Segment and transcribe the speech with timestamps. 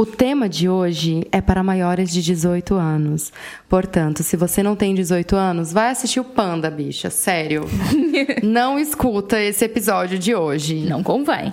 [0.00, 3.32] O tema de hoje é para maiores de 18 anos.
[3.68, 7.10] Portanto, se você não tem 18 anos, vai assistir o Panda, bicha.
[7.10, 7.64] Sério.
[8.40, 10.86] não escuta esse episódio de hoje.
[10.88, 11.52] Não convém.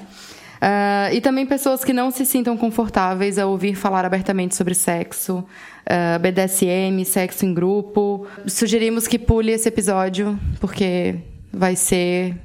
[0.61, 5.43] Ah, e também pessoas que não se sintam confortáveis a ouvir falar abertamente sobre sexo,
[5.83, 8.27] ah, BDSM, sexo em grupo.
[8.45, 11.15] Sugerimos que pule esse episódio, porque
[11.51, 12.35] vai ser,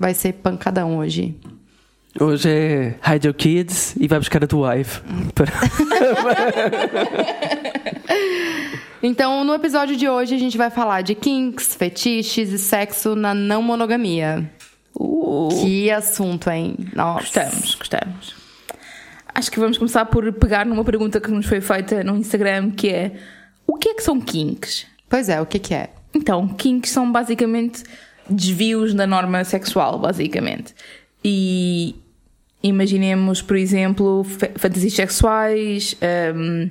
[0.00, 1.36] vai ser pancadão hoje.
[2.20, 5.00] Hoje é Hide Your Kids e vai buscar a tua wife.
[9.06, 13.34] Então, no episódio de hoje, a gente vai falar de kinks, fetiches e sexo na
[13.34, 14.50] não monogamia.
[14.98, 16.74] Uh, Que assunto, hein?
[16.94, 17.20] Nossa.
[17.20, 18.34] Gostamos, gostamos.
[19.34, 22.88] Acho que vamos começar por pegar numa pergunta que nos foi feita no Instagram, que
[22.88, 23.12] é
[23.66, 24.86] o que é que são kinks?
[25.06, 25.90] Pois é, o que, que é?
[26.14, 27.82] Então, kinks são basicamente
[28.30, 30.74] desvios da norma sexual, basicamente.
[31.22, 31.94] E
[32.68, 35.96] imaginemos, por exemplo, fa- fantasias sexuais,
[36.34, 36.70] hum,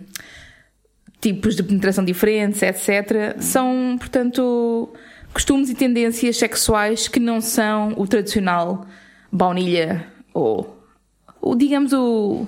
[1.21, 3.35] tipos de penetração diferentes, etc.
[3.39, 4.91] São, portanto,
[5.33, 8.85] costumes e tendências sexuais que não são o tradicional
[9.31, 10.83] baunilha ou,
[11.41, 12.47] o, digamos, o,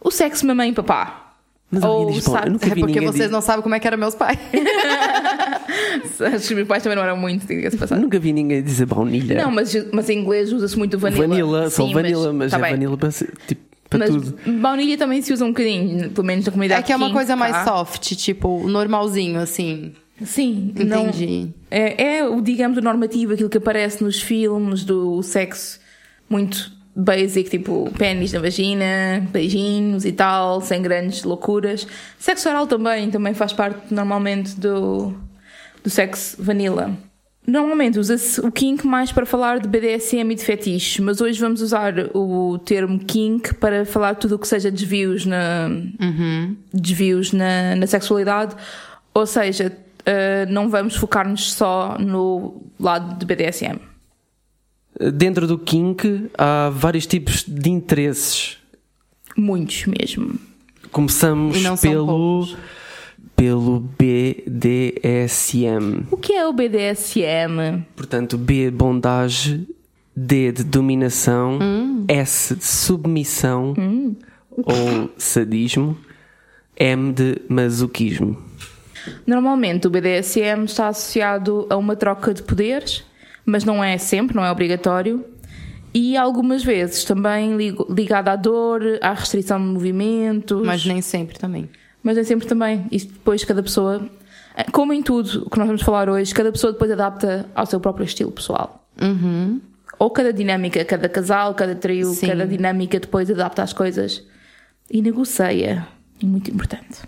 [0.00, 1.25] o sexo mamãe e papá.
[1.70, 3.80] Mas Ou diz, bom, sa- eu nunca É porque vocês dizer- não sabem como é
[3.80, 4.38] que eram meus pais.
[6.20, 8.02] Acho que os meus pais também não eram muito, diga-se passagem.
[8.04, 9.42] Nunca vi ninguém dizer baunilha.
[9.42, 11.26] Não, mas, mas em inglês usa-se muito vanilla.
[11.26, 12.70] Vanilla, só Sim, vanilla, mas, tá é bem.
[12.72, 14.38] vanilla para, tipo, para Mas tudo.
[14.60, 17.34] baunilha também se usa um bocadinho, pelo menos na comunidade É que é uma coisa
[17.36, 19.92] mais soft, tipo, normalzinho, assim.
[20.24, 21.26] Sim, Entendi.
[21.42, 25.78] Não, é, é o, digamos, o normativo, aquilo que aparece nos filmes do sexo
[26.28, 31.86] muito basic, tipo pênis na vagina, beijinhos e tal, sem grandes loucuras.
[32.18, 35.14] Sexo oral também, também faz parte normalmente do,
[35.84, 36.96] do sexo vanilla.
[37.46, 41.60] Normalmente usa-se o kink mais para falar de BDSM e de fetiches, mas hoje vamos
[41.60, 45.68] usar o termo kink para falar tudo o que seja desvios na,
[46.74, 48.56] desvios na, na sexualidade,
[49.14, 49.70] ou seja,
[50.04, 53.78] eh, não vamos focar-nos só no lado de BDSM.
[55.12, 58.58] Dentro do kink há vários tipos de interesses.
[59.36, 60.38] Muitos mesmo.
[60.90, 62.48] Começamos pelo,
[63.34, 66.06] pelo BDSM.
[66.10, 67.84] O que é o BDSM?
[67.94, 69.66] Portanto, B, bondage,
[70.16, 72.04] D, de dominação, Hum.
[72.08, 73.74] S, de submissão
[74.50, 75.98] ou sadismo,
[76.74, 78.38] M, de masoquismo.
[79.26, 83.04] Normalmente o BDSM está associado a uma troca de poderes,
[83.46, 85.24] mas não é sempre, não é obrigatório.
[85.94, 87.56] E algumas vezes também
[87.88, 90.66] ligado à dor, à restrição de movimentos.
[90.66, 91.70] Mas nem sempre também.
[92.02, 92.86] Mas é sempre também.
[92.92, 94.06] Isso depois cada pessoa,
[94.72, 97.80] como em tudo o que nós vamos falar hoje, cada pessoa depois adapta ao seu
[97.80, 98.86] próprio estilo pessoal.
[99.98, 102.26] Ou cada dinâmica, cada casal, cada trio, Sim.
[102.26, 104.22] cada dinâmica depois adapta as coisas
[104.90, 105.86] e negocia.
[106.22, 107.02] É muito importante.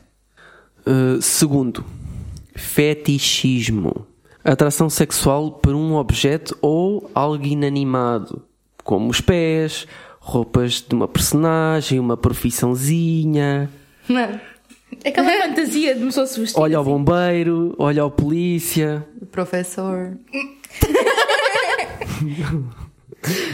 [0.87, 1.85] Uh, segundo,
[2.55, 4.08] fetichismo.
[4.49, 8.43] Atração sexual por um objeto ou algo inanimado,
[8.83, 9.87] como os pés,
[10.19, 13.69] roupas de uma personagem, uma profissãozinha.
[15.05, 16.59] Aquela fantasia de pessoa se vestir.
[16.59, 19.07] Olha ao bombeiro, olha ao polícia.
[19.21, 20.17] O professor.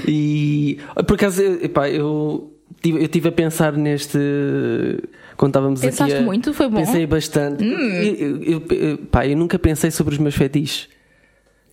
[0.07, 2.53] E por acaso, epá, eu
[2.83, 4.19] tive, eu tive a pensar neste.
[5.37, 5.91] Quando estávamos aqui.
[5.91, 6.53] Pensaste muito?
[6.55, 6.81] Foi bom?
[6.81, 6.85] Hum.
[6.85, 7.65] Pensei bastante.
[7.65, 10.89] Eu, eu, eu- pá, eu nunca pensei sobre os meus fetiches.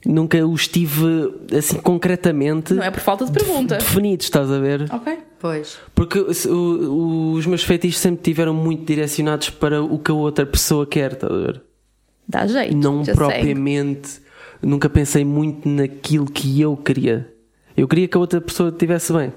[0.04, 3.78] Nunca os tive assim concretamente Não é por falta de pergunta.
[3.78, 4.88] definidos, estás a ver?
[4.92, 5.20] Ok.
[5.40, 5.78] Pois.
[5.94, 10.88] Porque o- os meus fetiches sempre tiveram muito direcionados para o que a outra pessoa
[10.88, 11.62] quer, estás a ver?
[12.28, 12.76] Dá jeito.
[12.78, 14.22] Não propriamente.
[14.62, 17.32] Nunca pensei muito naquilo que eu queria.
[17.78, 19.32] Eu queria que a outra pessoa estivesse bem.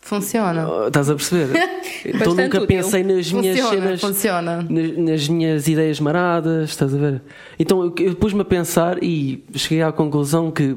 [0.00, 0.66] Funciona.
[0.68, 1.48] Oh, Estás a perceber?
[2.06, 2.66] então nunca útil.
[2.66, 4.66] pensei nas minhas Funciona, cenas, funciona.
[4.68, 7.22] nas, nas minhas ideias maradas, estás a ver?
[7.58, 10.76] Então eu, eu pus-me a pensar e cheguei à conclusão que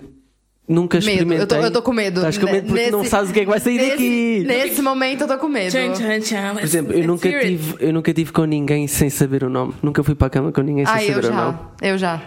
[0.67, 1.59] nunca experimentei.
[1.59, 2.17] Eu tô com medo.
[2.17, 4.43] Estás com medo porque Nesse- não sabes o que é que vai sair nesse, daqui.
[4.45, 5.69] Nesse momento eu tô com medo.
[5.71, 6.53] Tchan, tchan, tchan.
[6.55, 9.73] Por exemplo, eu nunca, tive, eu nunca tive com ninguém sem saber o nome.
[9.81, 11.35] Nunca fui para a cama com ninguém sem Ah, saber o já.
[11.45, 11.57] nome.
[11.81, 12.21] Eu já.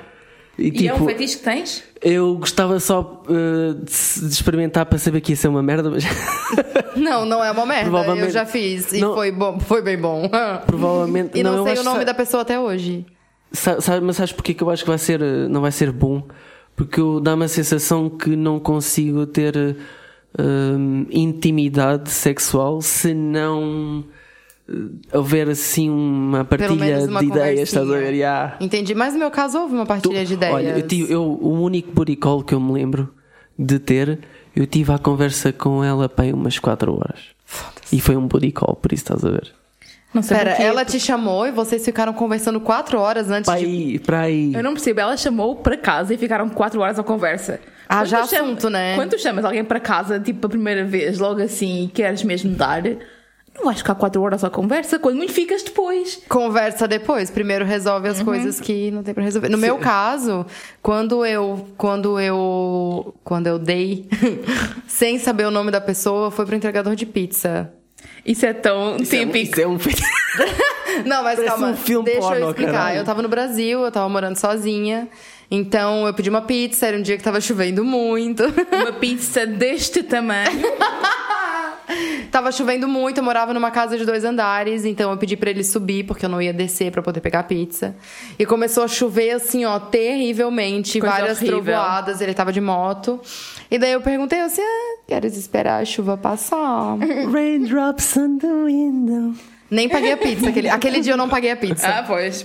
[0.58, 1.82] E, E é um tipo, fetiche que tens?
[2.00, 3.90] eu gostava só uh, de,
[4.28, 6.04] experimentar para saber que ia ser uma merda, mas
[6.96, 7.90] Não, não é uma merda.
[7.90, 9.14] Provavelmente- Eu já fiz e Não.
[9.14, 10.30] foi, bom, foi bem bom.
[10.66, 11.36] provavelmente.
[11.38, 13.04] E não, eu sei o nome da pessoa até hoje.
[13.52, 15.90] Sa- sabe- mas sabes porque que eu acho que vai ser, eh, não vai ser
[15.90, 16.22] bom?
[16.76, 19.76] Porque eu- dá-me a sensação que não consigo ter
[20.38, 24.04] hum, intimidade sexual se não
[25.12, 28.14] houver assim uma partilha uma de ideias, estás a ver?
[28.14, 28.56] Yeah.
[28.60, 28.94] Entendi.
[28.94, 30.54] Mas no meu caso houve uma partilha de ideias.
[30.54, 33.12] Olha, eu tive, eu, o único booty call que eu me lembro
[33.58, 34.20] de ter,
[34.56, 37.20] eu tive a conversa com ela para aí umas 4 horas.
[37.92, 39.52] E foi um booty call, por isso estás a ver.
[40.14, 44.00] Não sei Pera, ela te chamou e vocês ficaram conversando quatro horas antes Para de.
[44.06, 44.54] para aí.
[44.54, 47.60] Eu não percebo, ela chamou para casa e ficaram 4 horas à conversa.
[47.88, 48.94] Ah, Quando já tu chama- assunto, né?
[48.94, 52.54] Quando tu chamas alguém para casa, tipo a primeira vez, logo assim, e queres mesmo
[52.54, 52.82] dar,
[53.54, 56.20] não vais ficar 4 horas à conversa, quando muito ficas depois.
[56.28, 57.30] Conversa depois.
[57.30, 58.12] Primeiro resolve Uhum.
[58.14, 59.48] as coisas que não tem pra resolver.
[59.48, 60.44] No meu caso,
[60.82, 64.06] quando eu quando eu quando eu dei
[64.86, 67.72] sem saber o nome da pessoa, foi pro entregador de pizza.
[68.26, 69.36] Isso é tão típico.
[69.36, 69.78] Isso é um.
[71.06, 71.68] Não, mas Parece calma.
[71.70, 72.72] um filme deixa pornô, eu explicar.
[72.72, 72.98] caralho.
[72.98, 75.08] Eu tava no Brasil, eu tava morando sozinha.
[75.50, 78.42] Então eu pedi uma pizza, era um dia que tava chovendo muito.
[78.72, 80.50] Uma pizza deste tamanho.
[82.34, 85.62] tava chovendo muito, eu morava numa casa de dois andares, então eu pedi pra ele
[85.62, 87.94] subir, porque eu não ia descer pra poder pegar a pizza.
[88.36, 91.62] E começou a chover assim, ó, terrivelmente, Coisa várias horrível.
[91.62, 93.20] trovoadas, ele tava de moto.
[93.70, 96.96] E daí eu perguntei assim: ah, queres esperar a chuva passar?
[97.32, 99.32] Raindrops on the window.
[99.70, 100.48] Nem paguei a pizza.
[100.48, 101.86] Aquele, aquele dia eu não paguei a pizza.
[101.86, 102.44] ah, pois.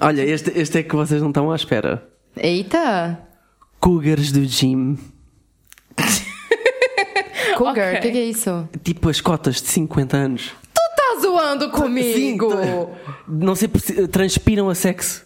[0.00, 2.06] Olha, este, este é que vocês não estão à espera.
[2.36, 3.18] Eita!
[3.80, 4.96] Cougars do gym.
[7.64, 8.00] Cougar, o Ok.
[8.00, 8.68] que, que é isso?
[8.82, 10.50] Tipo as cotas de 50 anos.
[10.72, 12.50] Tu tá zoando comigo?
[12.52, 12.86] Sim,
[13.28, 15.24] não sei, se transpiram a sexo.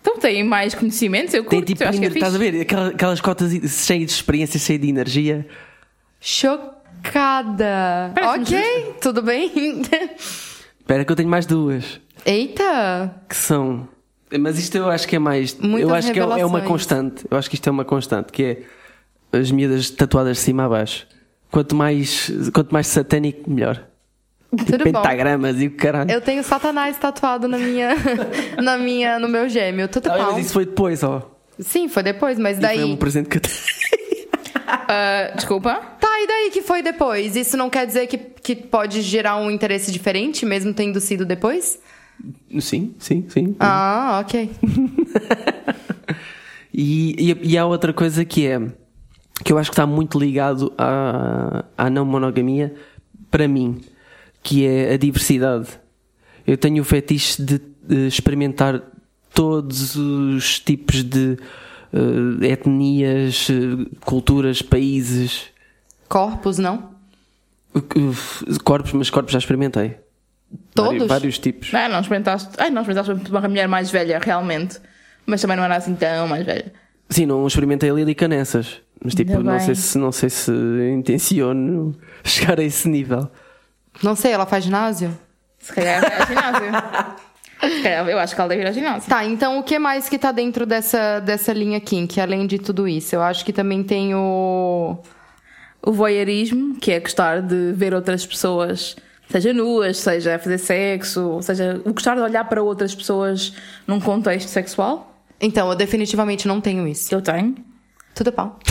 [0.00, 2.60] Então têm mais conhecimentos, eu Tem curto, tipo, eu acho que é estás a ver?
[2.60, 5.46] Aquelas, aquelas cotas cheias de experiência, cheias de energia.
[6.20, 8.12] Chocada.
[8.34, 9.50] Ok, tudo bem?
[10.80, 12.00] Espera que eu tenho mais duas.
[12.24, 13.14] Eita!
[13.28, 13.88] Que são.
[14.40, 15.54] Mas isto eu acho que é mais.
[15.58, 16.66] Muitas eu acho que é, é uma revelações.
[16.68, 17.24] constante.
[17.30, 18.42] Eu acho que isto é uma constante, que
[19.32, 21.06] é as miúdas tatuadas de cima a baixo.
[21.50, 23.82] Quanto mais, quanto mais satânico, melhor.
[24.50, 24.84] Tudo bom.
[24.84, 26.10] Pentagramas e o caralho.
[26.10, 27.94] Eu tenho Satanás tatuado na minha,
[28.62, 29.88] na minha, no meu gêmeo.
[29.88, 30.32] Tudo Ah, pau.
[30.32, 31.30] mas isso foi depois, ó.
[31.58, 32.78] Sim, foi depois, mas E daí.
[32.80, 33.42] Foi um presente que eu.
[34.90, 35.74] Ah, desculpa.
[35.98, 37.36] Tá, e daí que foi depois?
[37.36, 41.78] Isso não quer dizer que, que pode gerar um interesse diferente, mesmo tendo sido depois?
[42.60, 43.56] Sim, sim, sim.
[43.60, 44.50] Ah, ok.
[46.72, 48.60] E, e, e há outra coisa que é
[49.44, 52.74] que eu acho que está muito ligado à, à não monogamia
[53.30, 53.80] para mim,
[54.42, 55.68] que é a diversidade.
[56.46, 58.82] Eu tenho o fetiche de, de experimentar
[59.34, 61.36] todos os tipos de
[61.92, 65.50] eh, etnias, eh, culturas, países,
[66.08, 66.90] Corpos, não?
[67.74, 69.96] uh, corpos, mas corpos já experimentei.
[70.74, 70.92] Todos?
[70.92, 71.74] Vários, vários tipos.
[71.74, 72.50] Ah, não experimentaste.
[72.56, 74.80] Ai, não experimentaste uma mulher mais velha, realmente.
[75.26, 76.72] Mas também não era assim tão mais velha.
[77.10, 78.80] Sim, não experimentei a lírica nessas.
[79.02, 79.60] Mas tipo, Ainda não bem.
[79.66, 80.52] sei, se, não sei se
[80.92, 83.30] intenciono chegar a esse nível.
[84.02, 85.16] Não sei, ela faz ginásio?
[85.58, 87.18] Se calhar vai ao ginásio.
[87.60, 89.08] Se calhar, eu acho que ela deve ir ao ginásio.
[89.10, 92.86] Tá, então o que mais que tá dentro dessa, dessa linha kink, além de tudo
[92.86, 93.16] isso?
[93.16, 94.96] Eu acho que também tem o.
[95.84, 98.94] O voyeurismo, que é gostar de ver outras pessoas,
[99.28, 103.52] seja nuas, seja a fazer sexo, seja o gostar de olhar para outras pessoas
[103.88, 105.20] num contexto sexual.
[105.40, 107.12] Então, eu definitivamente não tenho isso.
[107.12, 107.56] Eu tenho.
[108.14, 108.58] Tudo pau.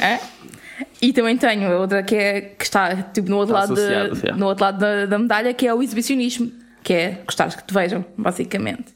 [0.00, 0.18] É?
[1.02, 4.32] E também tenho outra que é que está tipo, no outro Está lado, de- sim.
[4.38, 6.50] no outro lado da, da medalha, que é o exibicionismo,
[6.82, 8.86] que é gostar que te vejam, basicamente.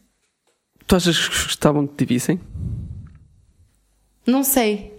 [0.87, 2.40] Tu achas que gostavam que te vissem?
[4.26, 4.95] Não sei.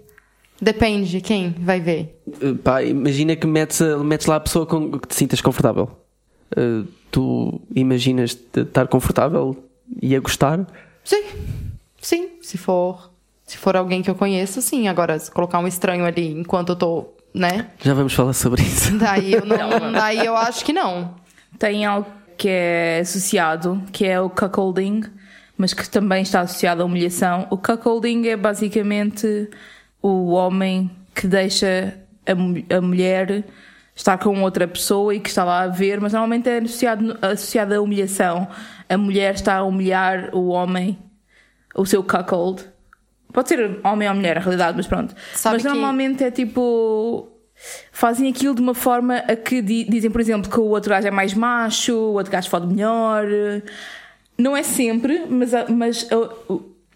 [0.60, 2.20] Depende de quem vai ver.
[2.26, 5.90] Uh, pá, imagina que metes, a- metes lá a pessoa com que te sintas confortável.
[6.56, 9.68] Uh, tu imaginas estar confortável
[10.00, 10.66] e a gostar?
[11.04, 11.24] Sim.
[12.00, 13.12] Sim, se for.
[13.48, 14.88] Se for alguém que eu conheço, sim.
[14.88, 17.70] Agora, se colocar um estranho ali enquanto eu tô, né?
[17.80, 18.98] Já vamos falar sobre isso.
[18.98, 19.90] Daí eu não.
[19.90, 21.14] daí eu acho que não.
[21.58, 25.04] Tem algo que é associado, que é o cuckolding,
[25.56, 27.46] mas que também está associado à humilhação.
[27.48, 29.48] O cuckolding é basicamente
[30.02, 33.46] o homem que deixa a, a mulher
[33.96, 37.74] estar com outra pessoa e que está lá a ver, mas normalmente é associado, associado
[37.74, 38.46] à humilhação.
[38.86, 40.98] A mulher está a humilhar o homem,
[41.74, 42.62] o seu cuckold.
[43.32, 45.14] Pode ser homem ou mulher, na realidade, mas pronto.
[45.34, 47.28] Sabe mas que- normalmente é tipo
[47.90, 51.08] fazem aquilo de uma forma a que di- dizem, por exemplo, que o outro gajo
[51.08, 53.26] é mais macho, o outro gajo fode melhor.
[54.38, 56.08] Não é sempre, mas, a- mas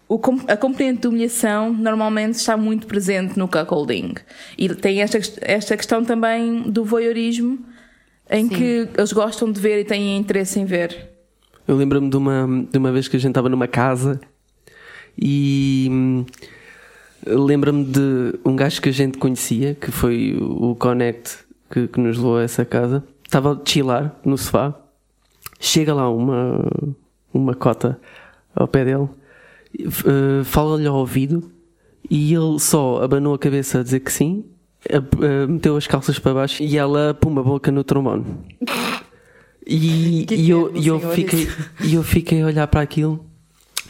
[0.07, 4.13] o com- a componente de humilhação normalmente está muito presente no cuckolding.
[4.57, 7.59] E tem esta, esta questão também do voyeurismo,
[8.31, 8.55] em Sim.
[8.55, 11.09] que eles gostam de ver e têm interesse em ver.
[11.67, 14.19] Eu lembro-me de uma, de uma vez que a gente estava numa casa
[15.17, 16.25] e hum,
[17.25, 21.39] lembro-me de um gajo que a gente conhecia, que foi o Connect
[21.69, 23.03] que, que nos levou a essa casa.
[23.25, 24.73] Estava a chilar no sofá.
[25.59, 26.65] Chega lá uma,
[27.33, 27.99] uma cota
[28.53, 29.07] ao pé dele,
[29.79, 31.51] eh, fala-lhe ao ouvido
[32.09, 34.45] e ele só abanou a cabeça a dizer que sim,
[35.47, 38.25] meteu as calças para baixo e ela puma a boca no trombone.
[39.65, 41.47] E, Que e eu, e eu fiquei,
[41.81, 43.25] e eu fiquei a olhar para aquilo.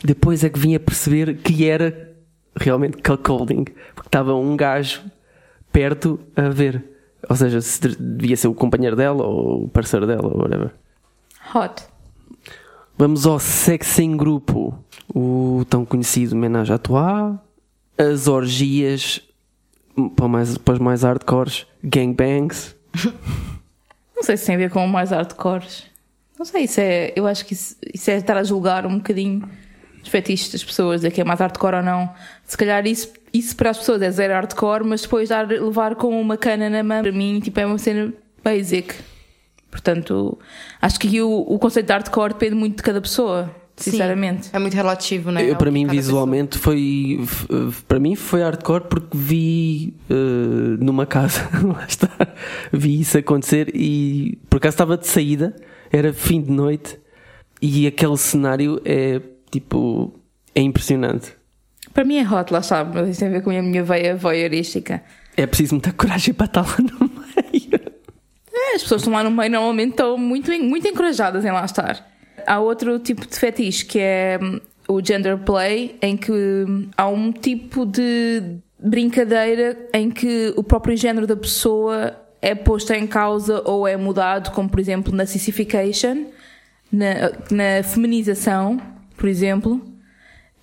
[0.03, 2.13] Depois é que vim a perceber que era
[2.55, 5.01] realmente cuckolding, porque estava um gajo
[5.71, 6.83] perto a ver.
[7.29, 10.71] Ou seja, se devia ser o companheiro dela ou o parceiro dela ou whatever.
[11.55, 11.83] Hot.
[12.97, 14.77] Vamos ao sexo em grupo.
[15.13, 17.35] O tão conhecido Menage à Trois.
[17.97, 19.21] As orgias
[20.15, 21.65] para, mais, para os mais hardcores.
[21.83, 22.75] Gangbangs.
[24.15, 25.85] Não sei se tem a ver com mais hardcores.
[26.37, 27.13] Não sei, isso é.
[27.15, 29.47] Eu acho que isso, isso é estar a julgar um bocadinho
[30.03, 32.09] os fetiches das pessoas, de que é mais hardcore ou não.
[32.45, 36.19] Se calhar isso, isso para as pessoas é zero hardcore, mas depois dar, levar com
[36.19, 38.93] uma cana na mão, para mim, tipo, é uma cena basic.
[39.71, 40.37] Portanto,
[40.81, 43.91] acho que aqui o, o conceito de hardcore depende muito de cada pessoa, Sim.
[43.91, 44.49] sinceramente.
[44.53, 45.49] É muito relativo, né?
[45.49, 47.19] Eu, para que mim, visualmente, foi.
[47.23, 47.47] f-
[47.87, 50.13] Para mim, foi hardcore porque vi eh,
[50.79, 51.49] numa casa.
[51.65, 52.09] Lá está.
[52.71, 55.55] Vi isso acontecer e por acaso estava de saída,
[55.91, 56.99] era fim de noite
[57.59, 59.19] e aquele cenário é
[59.59, 60.13] tipo.
[60.55, 61.33] É impressionante.
[61.93, 64.15] Para mim é hot, lá está, mas isso tem a ver com a minha veia
[64.15, 65.03] voyeurística.
[65.35, 67.93] É preciso muita coragem para estar lá no meio.
[68.53, 71.65] É, as pessoas que estão lá no meio normalmente estão muito, muito encorajadas em lá
[71.65, 72.07] estar.
[72.45, 77.07] Há outro tipo de fetiche que é hum, o gender play, em que hum, há
[77.07, 83.61] um tipo de brincadeira em que o próprio género da pessoa é posto em causa
[83.65, 86.25] ou é mudado, como por exemplo na sissification,
[86.91, 88.79] na, na feminização,
[89.17, 89.81] por exemplo,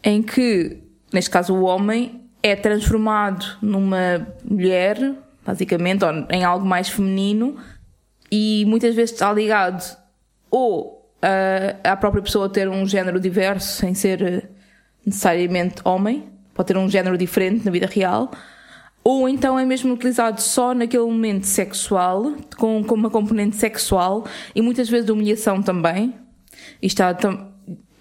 [0.02, 0.78] em que,
[1.12, 5.14] neste caso, o homem é transformado numa mulher,
[5.44, 7.56] basicamente, ou em algo mais feminino,
[8.30, 9.96] e muitas vezes está ligado
[10.50, 11.12] ou
[11.84, 14.42] a, à própria pessoa ter um género diverso, sem ser eh,
[15.04, 18.30] necessariamente homem, pode ter um género diferente na vida real,
[19.02, 24.60] ou então é mesmo utilizado só naquele momento sexual, com, com uma componente sexual e
[24.62, 26.14] muitas vezes de humilhação também.
[26.82, 27.49] E está tam-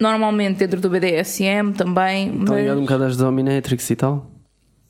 [0.00, 2.40] normalmente dentro do BDSM também.
[2.40, 4.30] Está ligado um bocado às dominatrix e tal?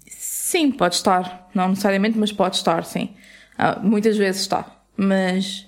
[0.08, 1.48] Sim, pode estar.
[1.54, 3.10] Não necessariamente, mas pode estar, sim.
[3.58, 4.64] Ah, muitas vezes está.
[4.96, 5.66] Mas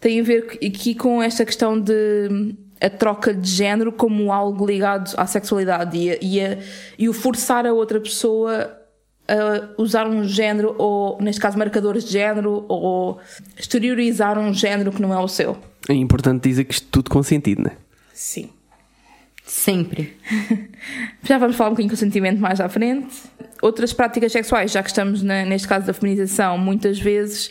[0.00, 5.12] tem a ver aqui com esta questão de a troca de género como algo ligado
[5.18, 6.58] à sexualidade e, a- e, a-
[6.98, 8.74] e o forçar a outra pessoa
[9.28, 13.18] a usar um género, ou neste caso marcadores de género, ou
[13.56, 15.56] exteriorizar um género que não é o seu.
[15.88, 17.72] É importante dizer que isto tudo com sentido, né?
[18.20, 18.50] Sim.
[19.46, 20.14] Sempre.
[21.24, 23.16] Já vamos falar um bocadinho com o sentimento mais à frente.
[23.62, 27.50] Outras práticas sexuais, já que estamos na- neste caso da feminização, muitas vezes,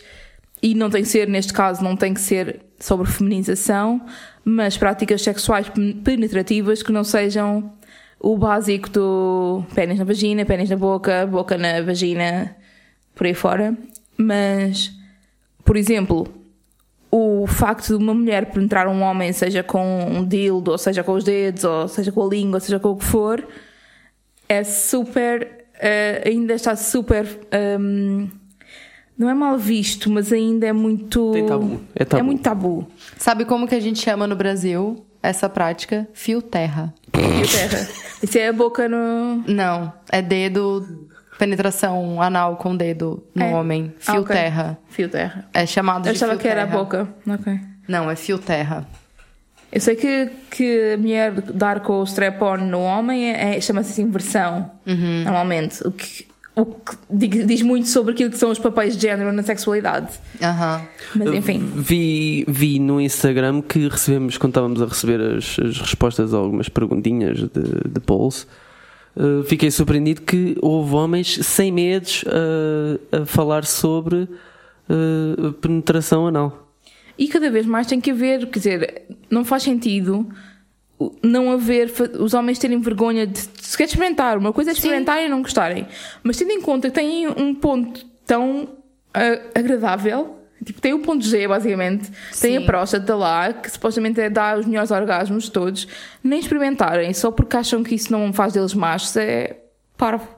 [0.62, 4.00] e não tem que ser, neste caso, não tem que ser sobre feminização,
[4.44, 7.72] mas práticas sexuais pen- penetrativas que não sejam
[8.20, 12.56] o básico do pênis na vagina, pênis na boca, boca na vagina,
[13.12, 13.76] por aí fora.
[14.16, 14.92] Mas,
[15.64, 16.28] por exemplo,
[17.10, 21.12] o facto de uma mulher penetrar um homem, seja com um dildo, ou seja com
[21.12, 23.46] os dedos, ou seja com a língua, seja com o que for,
[24.48, 25.66] é super.
[25.80, 27.26] eh, ainda está super.
[27.50, 28.28] ehm,
[29.18, 31.32] não é mal visto, mas ainda é muito.
[31.32, 31.80] Tem tabu.
[31.94, 32.24] É tabu.
[32.24, 32.86] muito tabu.
[33.18, 36.08] Sabe como que a gente chama no Brasil essa prática?
[36.14, 36.94] Fio terra.
[37.14, 37.88] E o terra.
[38.22, 39.44] Isso é a boca no.
[39.46, 41.08] Não, é dedo,
[41.40, 43.54] penetração anal com dedo no É.
[43.54, 43.92] homem.
[43.98, 44.36] Fio Ah, ok.
[44.36, 44.78] terra.
[44.90, 45.48] Fio terra.
[45.54, 46.78] É chamado Eu de achava fio que era a terra.
[46.78, 47.08] boca.
[47.26, 47.58] Ok.
[47.88, 48.86] Não, é fio terra.
[49.72, 53.92] Eu sei que, que a mulher dar com o strap-on no homem é, é- chama-se
[53.92, 55.22] assim inversão, Uhum.
[55.24, 55.80] normalmente.
[55.86, 59.42] O que, o que diz, muito sobre aquilo que são os papéis de género na
[59.42, 60.08] sexualidade.
[60.42, 60.82] Aham.
[61.14, 61.70] Mas enfim.
[61.76, 66.68] Vi, vi no Instagram que recebemos, quando estávamos a receber as, as respostas a algumas
[66.68, 67.48] perguntinhas de,
[67.88, 68.46] de polls,
[69.20, 74.28] uh, fiquei surpreendido que houve homens sem medos uh, a falar sobre
[74.88, 76.72] uh, penetração anal.
[77.18, 80.26] E cada vez mais tem que haver, quer dizer, não faz sentido
[81.22, 84.36] não haver os homens terem vergonha de se quer experimentar.
[84.36, 85.86] Uma coisa é experimentar e não gostarem.
[86.22, 88.68] Mas tendo em conta que têm um ponto tão
[89.14, 92.10] ah, agradável Tipo, tem o ponto G, basicamente.
[92.38, 92.66] Tem a Sim.
[92.66, 95.88] próstata lá, que supostamente é dar os melhores orgasmos de todos.
[96.22, 99.58] Nem experimentarem, só porque acham que isso não faz deles machos, é
[99.96, 100.28] parvo.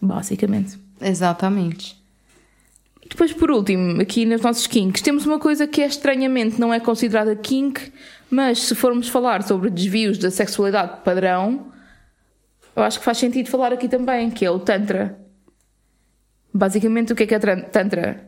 [0.00, 0.78] Basicamente.
[1.00, 1.96] Exatamente.
[3.08, 6.78] Depois, por último, aqui nos nossos kinks, temos uma coisa que é estranhamente não é
[6.78, 7.90] considerada kink,
[8.30, 11.72] mas se formos falar sobre desvios da sexualidade padrão,
[12.76, 15.18] eu acho que faz sentido falar aqui também, que é o Tantra.
[16.52, 18.27] Basicamente, o que é que é Tantra?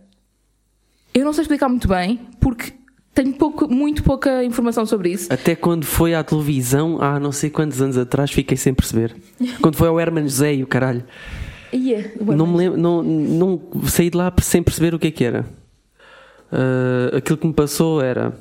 [1.14, 2.73] Eu não sei explicar muito bem, porque
[3.14, 5.33] tenho pouco, muito pouca informação sobre isso.
[5.33, 9.14] Até quando foi à televisão, há não sei quantos anos atrás, fiquei sem perceber.
[9.61, 11.05] quando foi ao Herman José e o caralho.
[11.73, 15.25] Ia, Não me lembro, não, não saí de lá sem perceber o que é que
[15.25, 15.47] era.
[16.50, 18.33] Ah, aquilo que me passou era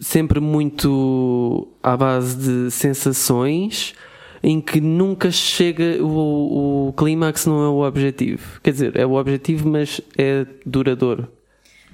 [0.00, 3.94] sempre muito à base de sensações
[4.42, 8.60] em que nunca chega o, o clímax não é o objetivo.
[8.62, 11.28] Quer dizer, é o objetivo, mas é duradouro.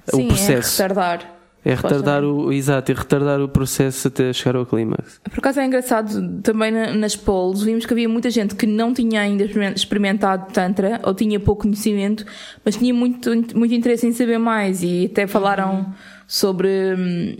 [0.09, 0.80] Sim, o processo.
[0.83, 1.37] é retardar.
[1.62, 5.21] É retardar o, exato, é retardar o processo até chegar ao clímax.
[5.30, 8.95] Por acaso é engraçado, também na- nas polls vimos que havia muita gente que não
[8.95, 12.25] tinha ainda experiment- experimentado Tantra ou tinha pouco conhecimento,
[12.64, 15.95] mas tinha muito, muito interesse em saber mais e até falaram
[16.26, 16.69] sobre.
[16.97, 17.37] hum,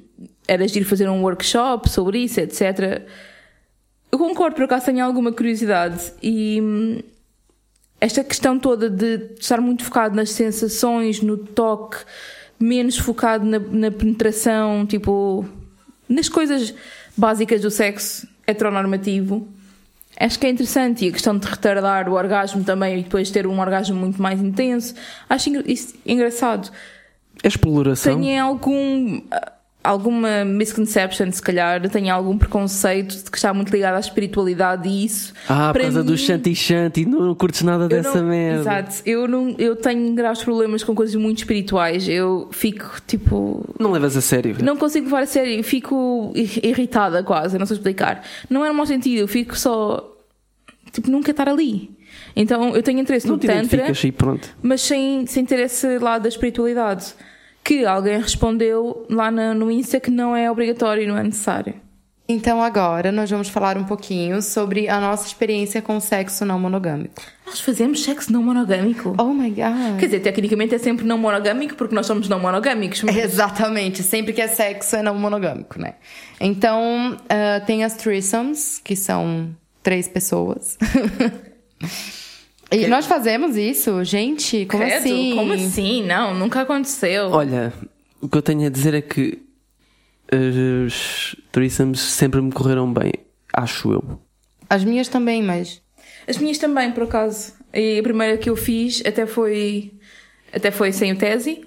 [0.47, 3.07] Era de ir fazer um workshop sobre isso, etc.
[4.13, 6.61] Eu concordo, por acaso tenho alguma curiosidade e.
[6.61, 6.99] hum,
[8.01, 11.99] esta questão toda de estar muito focado nas sensações, no toque,
[12.61, 15.45] menos focado na, na penetração, tipo,
[16.09, 16.75] nas coisas
[17.17, 19.49] básicas do sexo heteronormativo,
[20.19, 21.07] acho que é interessante.
[21.07, 24.41] E a questão de retardar o orgasmo também e depois ter um orgasmo muito mais
[24.41, 24.95] intenso,
[25.29, 26.71] acho isso engraçado.
[27.43, 28.21] É exploração.
[28.21, 29.23] Tenho algum.
[29.83, 35.07] Alguma misconception, se calhar, tenho algum preconceito de que está muito ligado à espiritualidade e
[35.07, 35.33] isso.
[35.49, 38.61] Ah, por causa do mim- shanty shanty, não, não curtes nada dessa não- merda.
[38.61, 38.97] Exato.
[39.07, 42.07] Eu, não, eu tenho graves problemas com coisas muito espirituais.
[42.07, 43.65] Eu fico tipo.
[43.81, 44.55] Não levas a sério.
[44.63, 45.65] Não consigo levar a sério.
[45.65, 47.59] Fico ir- irritada quase.
[47.59, 48.23] Não sei explicar.
[48.51, 49.21] Não é no mau sentido.
[49.21, 50.15] Eu fico só.
[50.93, 51.91] Tipo, nunca estar ali.
[52.37, 53.87] Então eu tenho interesse Não no Tantra,
[54.63, 57.15] mas sem, sem ter esse lado da espiritualidade.
[57.71, 61.75] Que alguém respondeu lá na- no Insta que não é obrigatório e não é necessário.
[62.29, 67.23] Então agora nós vamos falar um pouquinho sobre a nossa experiência com sexo não monogâmico.
[67.47, 69.15] Nós fazemos sexo não monogâmico.
[69.17, 70.01] Oh my god.
[70.01, 73.05] Quer dizer, tecnicamente é sempre não monogâmico porque nós somos não monogâmicos.
[73.05, 75.95] mas- Exatamente, sempre que é sexo é não monogâmico, né?
[76.41, 79.49] Então, ah, tem as threesomes, que são
[79.81, 80.77] três pessoas.
[82.71, 84.67] e nós fazemos isso, gente?
[84.67, 85.35] Como Credo, assim?
[85.35, 86.03] Como assim?
[86.05, 87.31] Não, nunca aconteceu.
[87.31, 87.73] Olha,
[88.21, 89.43] o que eu tenho a dizer é que
[90.33, 93.13] os threesomes sempre me correram bem,
[93.53, 94.21] acho eu.
[94.69, 95.83] As minhas também, mas.
[96.29, 97.55] As minhas também, por acaso.
[97.75, 99.93] E a primeira que eu fiz até foi,
[100.53, 101.65] até foi sem o tese.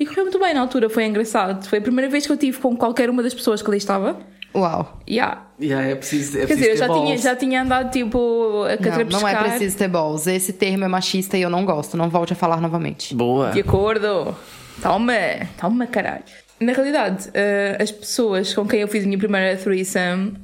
[0.00, 1.68] E correu muito bem na altura, foi engraçado.
[1.68, 4.18] Foi a primeira vez que eu tive com qualquer uma das pessoas que ali estava.
[4.54, 5.00] Uau.
[5.08, 5.46] Yeah.
[5.60, 8.78] Yeah, é preciso, é Quer dizer, eu já tinha, já tinha andado tipo a Não,
[8.78, 9.20] catrapescar.
[9.20, 10.26] não é preciso ter balls.
[10.26, 11.96] Esse termo é machista e eu não gosto.
[11.96, 13.14] Não volte a falar novamente.
[13.14, 13.50] Boa.
[13.50, 14.36] De acordo.
[14.82, 15.12] Toma,
[15.60, 16.24] toma caralho.
[16.58, 20.34] Na realidade, eh, as pessoas com quem eu fiz a minha primeira threesome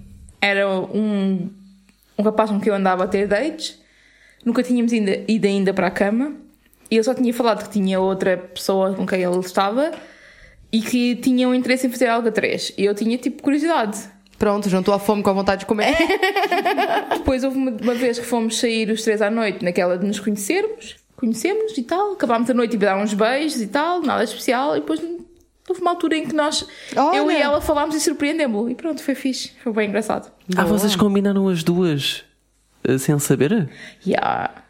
[0.40, 1.48] eram um,
[2.18, 3.78] um rapaz com quem eu andava a ter dates.
[4.44, 6.32] Nunca tínhamos ainda, ido ainda para a cama.
[6.90, 9.92] E eu só tinha falado que tinha outra pessoa com quem ele estava
[10.72, 12.72] e que tinha um interesse em fazer algo a três.
[12.76, 13.98] E eu tinha tipo curiosidade.
[14.38, 15.96] Pronto, juntou a fome com a vontade de comer.
[17.18, 20.20] Depois houve uma, uma vez que fomos sair os três à noite, naquela de nos
[20.20, 24.76] conhecermos, conhecemos e tal, acabámos a noite e dar uns beijos e tal, nada especial,
[24.76, 25.00] e depois
[25.68, 26.64] houve uma altura em que nós,
[26.96, 27.16] Olha!
[27.16, 28.70] eu e ela, falámos e surpreendemos-lo.
[28.70, 30.31] E pronto, foi fixe, foi bem engraçado.
[30.57, 32.24] Ah, vocês combinaram as duas
[32.85, 33.68] eh, sem saber?
[34.07, 34.62] Yeah,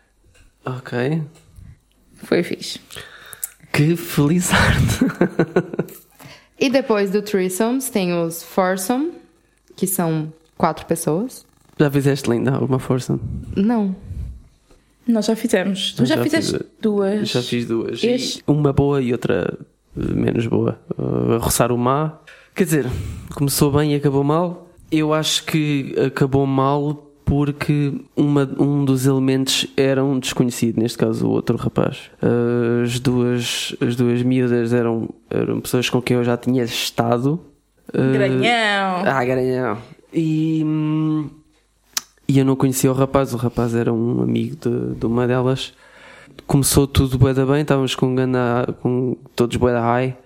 [0.64, 1.22] Ok.
[2.24, 2.80] foi fixe.
[3.72, 5.12] Que felizardo.
[6.58, 9.12] E depois do threesomes tem os foursome,
[9.76, 11.46] que são quatro pessoas.
[11.78, 13.18] Já fizeste linda alguma força?
[13.56, 13.94] Não.
[15.06, 15.92] Nós já fizemos.
[15.92, 17.28] Tu já, já fizeste fiz- duas.
[17.28, 18.02] Já fiz duas.
[18.02, 19.56] Este- E uma boa e outra
[19.96, 20.78] eh, menos boa.
[20.98, 22.18] Uh, a roçar o má.
[22.54, 22.86] Quer dizer,
[23.34, 24.68] começou bem e acabou mal.
[24.90, 31.26] Eu acho que acabou mal porque uma, um dos elementos era um desconhecido, neste caso
[31.26, 32.10] o outro rapaz.
[32.22, 37.38] Uh, as, duas, as duas miúdas eram, eram pessoas com quem eu já tinha estado.
[37.90, 39.02] Uh, Granhão.
[39.04, 39.78] ah, garanhão.
[40.10, 40.64] E,
[42.26, 45.74] e eu não conhecia o rapaz, o rapaz era um amigo de, de uma delas.
[46.46, 50.16] Começou tudo bué da bem, estávamos com, ganda, com todos bué da high,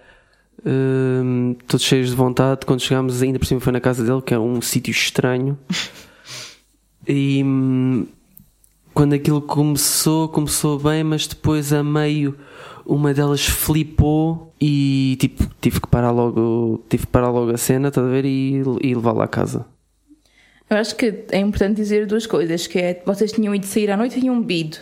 [0.64, 2.64] hum, todos cheios de vontade.
[2.64, 5.58] Quando chegámos, ainda por cima foi na casa dele, que era um sítio estranho.
[7.06, 8.06] E hum,
[8.94, 12.36] quando aquilo começou, começou bem, mas depois a meio
[12.84, 17.88] uma delas flipou e tipo, tive que parar logo, tive que parar logo a cena,
[17.88, 18.24] estás a ver?
[18.24, 19.66] E, e levá-la a casa.
[20.68, 23.96] Eu acho que é importante dizer duas coisas, que é vocês tinham ido sair à
[23.96, 24.78] noite e tinham bebido.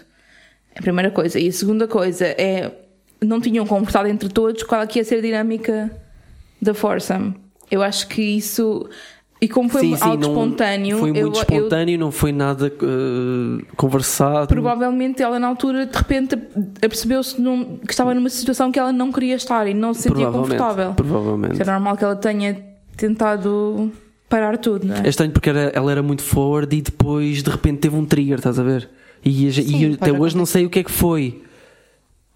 [0.77, 1.39] A primeira coisa.
[1.39, 2.71] E a segunda coisa é
[3.21, 5.91] não tinham conversado entre todos qual é que ia ser a dinâmica
[6.61, 7.35] da Foursome.
[7.71, 8.89] Eu acho que isso.
[9.43, 12.31] E como foi Sim, sim, algo não- espontâneo, Foi eu, muito eu- espontâneo, não foi
[12.31, 14.49] nada eh, conversado.
[14.49, 16.37] provavelmente ela na altura de repente
[16.85, 20.59] apercebeu-se que estava numa situação que ela não queria estar e não se sentia Provavelmente,
[20.59, 20.95] confortável.
[20.95, 21.63] provavelmente.
[21.63, 22.59] É normal que ela tenha
[22.97, 23.91] tentado
[24.29, 25.07] parar tudo, não é?
[25.07, 28.37] É estranho porque era- ela era muito forward e depois de repente teve um trigger,
[28.39, 28.89] estás a ver?
[29.25, 31.43] E, Sim, e eu até hoje não sei o que é que foi.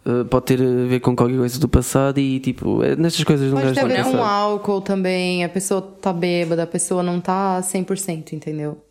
[0.07, 3.51] Uh, pode ter a ver com qualquer coisa do passado e tipo, é- nestas coisas
[3.51, 4.23] não Pode gajo ter a não ver com sabe.
[4.23, 8.85] álcool também, a pessoa tá bêbada, a pessoa não tá 100%, entendeu?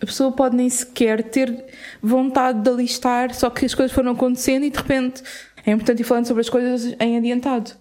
[0.00, 1.64] A pessoa pode nem sequer ter
[2.02, 5.22] vontade de alistar, só que as coisas foram acontecendo e de repente
[5.64, 7.72] é importante ir falando sobre as coisas em adiantado.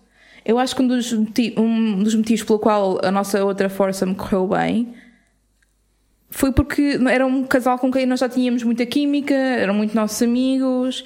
[0.46, 1.12] Eu acho que um dos,
[1.58, 4.94] um dos motivos pelo qual a nossa outra força me correu bem
[6.30, 10.22] foi porque era um casal com quem nós já tínhamos muita química, eram muito nossos
[10.22, 11.04] amigos,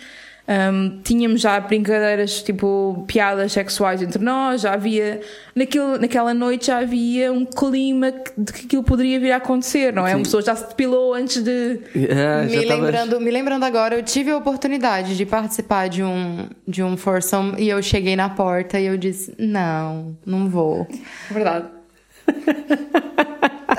[0.74, 5.22] hum, tínhamos já brincadeiras, tipo piadas sexuais entre nós, já havia,
[5.56, 9.94] naquele, naquela noite já havia um clima que- de que aquilo poderia vir a acontecer,
[9.94, 10.16] não é?
[10.16, 11.80] Uma pessoa já se depilou antes de.
[11.96, 16.48] Já me, tava- lembrando, me lembrando agora, eu tive a oportunidade de participar de um,
[16.68, 20.88] de um foursome e eu cheguei na porta e eu disse, não, não vou.
[21.30, 21.68] Verdade.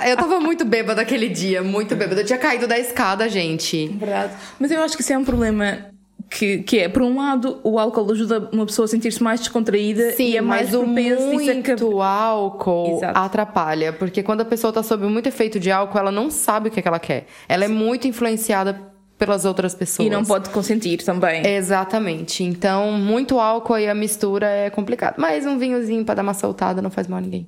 [0.04, 2.22] Eu tava muito bêbada aquele dia, muito bêbada.
[2.22, 3.86] Eu tinha caído da escada, gente.
[3.88, 4.32] Verdade.
[4.58, 5.91] Mas eu acho que isso é um problema
[6.38, 10.12] que, que é, por um lado, o álcool ajuda uma pessoa a sentir-se mais descontraída
[10.12, 13.18] Sim, e é mais mas o propensa disso a muito álcool Exato.
[13.18, 13.92] atrapalha.
[13.92, 16.78] Porque quando a pessoa tá sob muito efeito de álcool, ela não sabe o que,
[16.78, 17.26] é que ela quer.
[17.48, 18.80] Ela é muito influenciada
[19.18, 20.06] pelas outras pessoas.
[20.06, 21.46] E não pode consentir também.
[21.46, 22.42] Exatamente.
[22.42, 25.14] Então, muito álcool e a mistura é complicado.
[25.18, 27.46] Mas um vinhozinho pra dar uma soltada não faz mal a ninguém.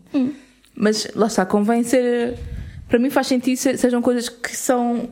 [0.77, 2.35] Mas lá está, convém ser.
[2.88, 5.09] Para mim faz sentido se- sejam coisas que são.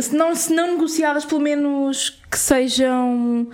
[0.00, 3.48] Se não, se não negociadas, pelo menos que sejam.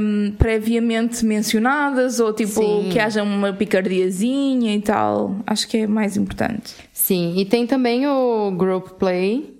[0.00, 2.88] hum, previamente mencionadas ou tipo Sim.
[2.90, 6.74] que haja uma picardiazinha e tal, acho que é mais importante.
[6.92, 9.58] Sim, e tem também o group play,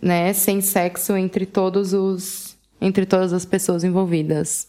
[0.00, 0.32] né?
[0.32, 2.56] Sem sexo entre todos os.
[2.80, 4.68] Entre todas as pessoas envolvidas.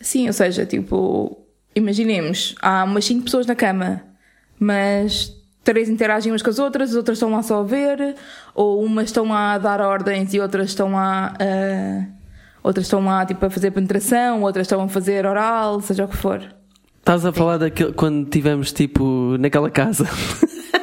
[0.00, 1.36] Sim, ou seja, tipo,
[1.74, 4.02] imaginemos, há umas 5 pessoas na cama,
[4.58, 5.32] mas
[5.64, 8.16] três interagem umas com as outras, as outras estão lá só a ver,
[8.54, 12.04] ou umas estão lá a dar ordens e outras estão lá a.
[12.62, 16.16] Outras estão lá tipo, a fazer penetração, outras estão a fazer oral, seja o que
[16.16, 16.40] for.
[17.00, 20.08] Estás a falar daquele quando tivemos tipo naquela casa.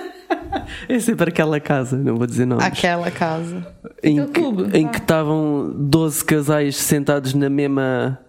[0.90, 2.66] é sempre aquela casa, não vou dizer nomes.
[2.66, 3.66] Aquela casa.
[4.04, 4.90] em Aquele que, clube, em vá.
[4.90, 8.20] que estavam 12 casais sentados na mesma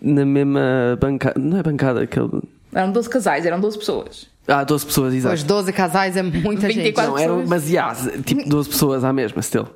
[0.00, 4.28] na mesma bancada, não é bancada, aquele Eram 12 casais, eram 12 pessoas.
[4.48, 5.34] Ah, 12 pessoas, exato.
[5.34, 7.48] Os 12 casais é muita 24 Não, eram, pessoas.
[7.48, 9.66] mas yeah, tipo 12 pessoas à mesma, still.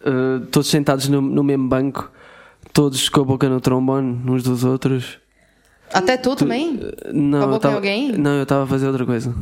[0.00, 2.10] Uh, todos sentados no, no mesmo banco,
[2.72, 5.02] todos com a boca no trombone, uns dos outros.
[5.02, 5.20] gente.
[5.92, 6.74] Até tu também?
[6.76, 8.12] Uh, Não, Com a eu boca em tava- alguém?
[8.12, 9.34] Não, eu estava a fazer outra coisa.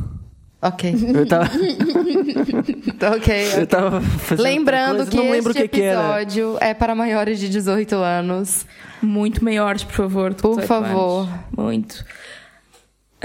[0.61, 0.95] Ok.
[1.13, 1.45] Eu estava
[3.15, 3.33] ok.
[3.57, 7.39] eu estava a fazer Lembrando que não lembro este que é episódio é para maiores
[7.39, 8.65] de 18 anos.
[9.01, 10.33] Muito maiores, por favor.
[10.33, 11.27] Por 18 favor.
[11.27, 11.39] anos.
[11.55, 12.05] Muito.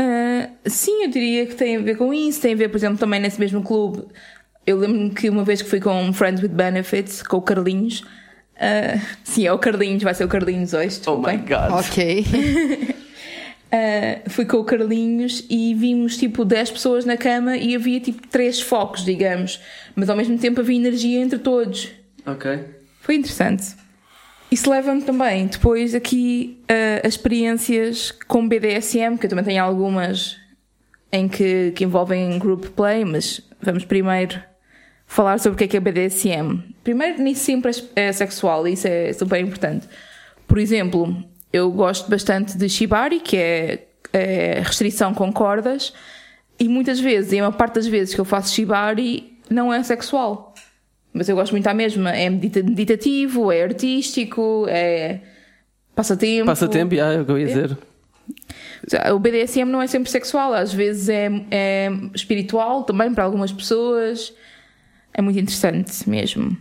[0.02, 2.40] Ah, sim, eu diria que tem a ver com isso.
[2.40, 4.04] Tem a ver, por exemplo, também nesse mesmo clube.
[4.66, 8.04] Eu lembro-me que uma vez que fui com Friends with Benefits, com o Carlinhos.
[8.58, 11.00] ah, sim, é o Carlinhos, vai ser o Carlinhos hoje.
[11.06, 11.72] Oh my god.
[11.86, 12.24] Ok.
[13.74, 18.28] Ah, fui com o Carlinhos e vimos tipo 10 pessoas na cama e havia tipo
[18.28, 19.58] 3 focos, digamos.
[19.96, 21.88] Mas ao mesmo tempo havia energia entre todos.
[22.26, 22.66] Ok.
[23.00, 23.74] Foi interessante.
[24.52, 30.36] Isso leva-me também depois aqui a, experiências com BDSM, que eu também tenho algumas
[31.10, 34.38] em que, que envolvem group play, mas vamos primeiro
[35.06, 36.58] falar sobre o que é que é BDSM.
[36.84, 39.88] Primeiro, nem sempre é, é sexual, isso é super importante.
[40.46, 41.16] Por exemplo,
[41.50, 45.94] eu gosto bastante de Shibari, que é, é restrição com cordas,
[46.60, 49.82] e muitas vezes, e a maior parte das vezes que eu faço Shibari, não é
[49.82, 50.51] sexual.
[51.12, 52.10] Mas eu gosto muito à mesma.
[52.10, 55.20] É medita- meditativo, é artístico, é
[55.94, 56.46] passatempo.
[56.46, 57.78] Passatempo, ah, é o que eu ia dizer.
[59.14, 64.32] O BDSM não é sempre sexual, às vezes é, é espiritual também para algumas pessoas.
[65.14, 66.56] É muito interessante mesmo.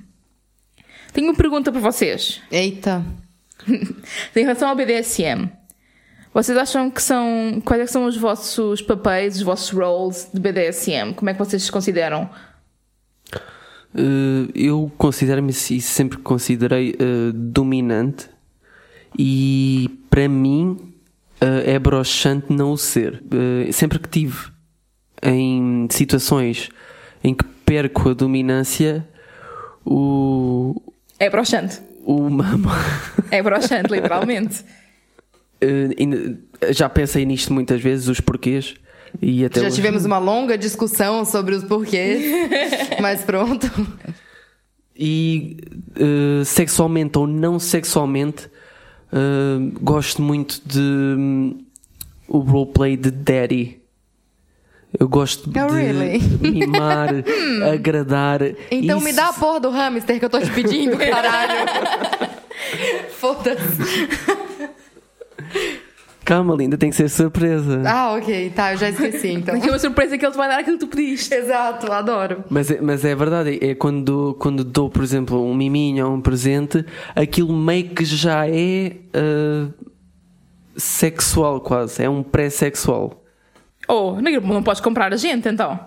[1.13, 2.41] Tenho uma pergunta para vocês.
[2.51, 3.03] Eita.
[4.35, 5.49] Em relação ao BDSM,
[6.33, 7.61] vocês acham que são.
[7.63, 11.13] Quais é que são os vossos papéis, os vossos roles de BDSM?
[11.13, 12.29] Como é que vocês se consideram?
[13.93, 18.29] Uh, eu considero-me e sempre considerei uh, dominante
[19.19, 20.77] e para mim
[21.41, 23.21] uh, é broxante não o ser.
[23.73, 24.49] sempre que tive
[25.21, 26.69] em situações
[27.21, 29.07] em que perco a dominância,
[29.85, 30.81] o.
[31.19, 31.79] É broxante.
[32.03, 32.69] O mamo.
[33.29, 34.65] É broxante, literalmente.
[36.71, 38.75] já pensei nisto muitas vezes, os porquês.
[39.19, 39.75] E até Já hoje...
[39.75, 42.23] tivemos uma longa discussão sobre os porquês,
[43.01, 43.69] mas pronto.
[44.95, 45.57] E
[45.99, 51.65] uh, sexualmente ou não sexualmente, uh, gosto muito de um,
[52.27, 53.81] o roleplay de Daddy.
[54.99, 56.19] Eu gosto oh, de really?
[56.41, 57.09] mimar,
[57.73, 58.41] agradar.
[58.69, 59.05] Então Isso...
[59.05, 61.69] me dá a porra do hamster que eu tô te pedindo, caralho.
[63.11, 64.09] Foda-se.
[66.23, 67.81] Calma, linda, tem que ser surpresa.
[67.85, 69.55] Ah, ok, tá, eu já esqueci então.
[69.55, 71.33] É uma surpresa que ele te vai dar aquilo que tu pediste.
[71.33, 72.43] Exato, adoro.
[72.49, 76.21] Mas é, mas é verdade, é quando, quando dou, por exemplo, um miminho ou um
[76.21, 79.73] presente, aquilo meio que já é uh,
[80.77, 83.23] sexual quase, é um pré-sexual.
[83.87, 85.79] Oh, não podes comprar a gente então.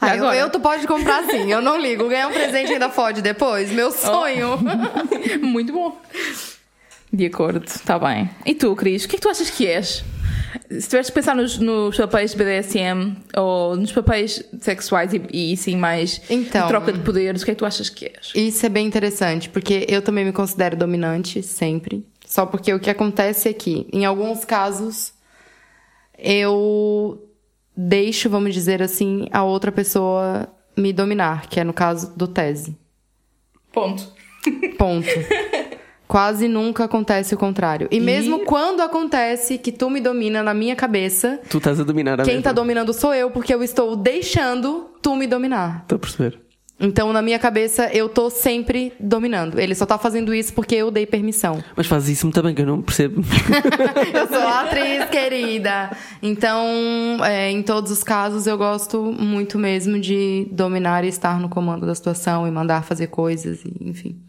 [0.00, 2.08] Ah, eu, eu, tu pode comprar sim, eu não ligo.
[2.08, 4.58] Ganhar um presente ainda pode depois, meu sonho.
[4.60, 5.40] Oh.
[5.46, 5.98] Muito bom.
[7.14, 8.28] De acordo, está bem.
[8.44, 10.04] E tu, Cris, o que é que tu achas que és?
[10.68, 15.56] Se tiveres que pensar nos, nos papéis de BDSM ou nos papéis sexuais e, e
[15.56, 18.32] sim mais então, de troca de poderes, o que é que tu achas que és?
[18.34, 22.04] Isso é bem interessante, porque eu também me considero dominante sempre.
[22.26, 25.12] Só porque o que acontece é que, em alguns casos,
[26.18, 27.28] eu
[27.76, 32.76] deixo, vamos dizer assim, a outra pessoa me dominar, que é no caso do tese.
[33.72, 34.12] Ponto.
[34.76, 35.06] Ponto.
[36.06, 37.88] Quase nunca acontece o contrário.
[37.90, 41.40] E, e, mesmo quando acontece que tu me domina na minha cabeça.
[41.48, 42.42] Tu estás a dominar a Quem mesma.
[42.42, 45.84] tá dominando sou eu, porque eu estou deixando tu me dominar.
[45.90, 46.44] A perceber.
[46.78, 49.60] Então, na minha cabeça, eu tô sempre dominando.
[49.60, 51.62] Ele só tá fazendo isso porque eu dei permissão.
[51.76, 53.22] Mas faz isso muito bem, que eu não percebo.
[54.12, 55.96] eu sou atriz, querida.
[56.20, 56.66] Então,
[57.24, 61.86] é, em todos os casos, eu gosto muito mesmo de dominar e estar no comando
[61.86, 64.20] da situação e mandar fazer coisas, e, enfim.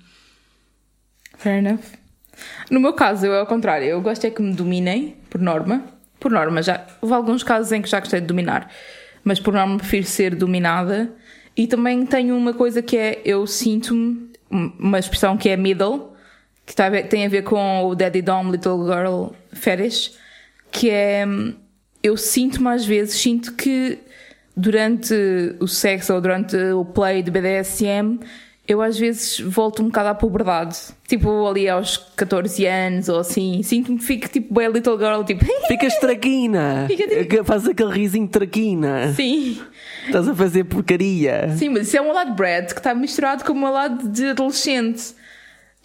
[1.37, 1.79] Fair enough.
[2.69, 3.87] No meu caso, eu é ao contrário.
[3.87, 5.83] Eu gosto é que me dominem, por norma.
[6.19, 8.71] Por norma, já houve alguns casos em que já gostei de dominar,
[9.23, 11.13] mas por norma prefiro ser dominada.
[11.55, 16.13] E também tenho uma coisa que é: eu sinto-me, uma expressão que é middle,
[16.65, 20.17] que tem a ver com o Daddy Dom Little Girl Fetish,
[20.71, 21.25] que é:
[22.01, 23.99] eu sinto-me às vezes, sinto que
[24.55, 25.13] durante
[25.59, 28.19] o sexo ou durante o play de BDSM
[28.67, 30.77] eu às vezes volto um bocado à puberdade.
[31.07, 33.61] Tipo, ali aos 14 anos ou assim.
[33.61, 35.45] Sinto-me que fico tipo bem little girl, tipo.
[35.67, 36.85] Ficas traquina!
[36.87, 37.43] Fica, tipo...
[37.43, 39.13] Faz aquele risinho traquina.
[39.13, 39.61] Sim.
[40.05, 41.55] Estás a fazer porcaria.
[41.55, 45.13] Sim, mas isso é um lado Brad que está misturado com um lado de adolescente.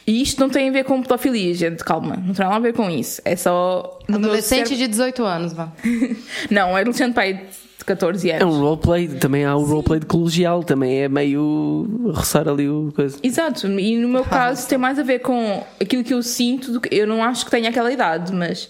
[0.06, 2.16] E isto não tem a ver com pedofilia, gente, calma.
[2.16, 3.20] Não tem nada a ver com isso.
[3.24, 3.98] É só.
[4.08, 5.70] Adolescente de 18 anos, vá.
[6.50, 7.46] não, é adolescente pai
[7.80, 8.42] de 14 anos.
[8.42, 9.72] É um roleplay, também há o Sim.
[9.72, 13.18] roleplay de colegial, também é meio roçar ali o coisa.
[13.22, 16.80] Exato, e no meu caso tem mais a ver com aquilo que eu sinto, do
[16.80, 18.68] que, eu não acho que tenha aquela idade, mas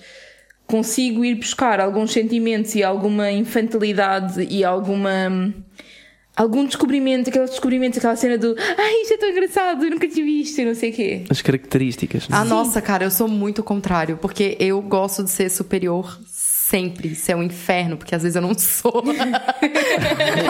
[0.67, 5.53] consigo ir buscar alguns sentimentos e alguma infantilidade e alguma
[6.37, 10.23] algum descobrimento, aquele descobrimento, aquela cena do ai, isto é tão engraçado, eu nunca te
[10.23, 11.25] vi isto, não sei o quê.
[11.29, 12.29] As características.
[12.31, 16.19] Ah, nossa, cara, eu sou muito contrário, porque eu gosto de ser superior
[16.71, 17.09] sempre.
[17.09, 19.03] Isso é um inferno, porque às vezes eu não sou.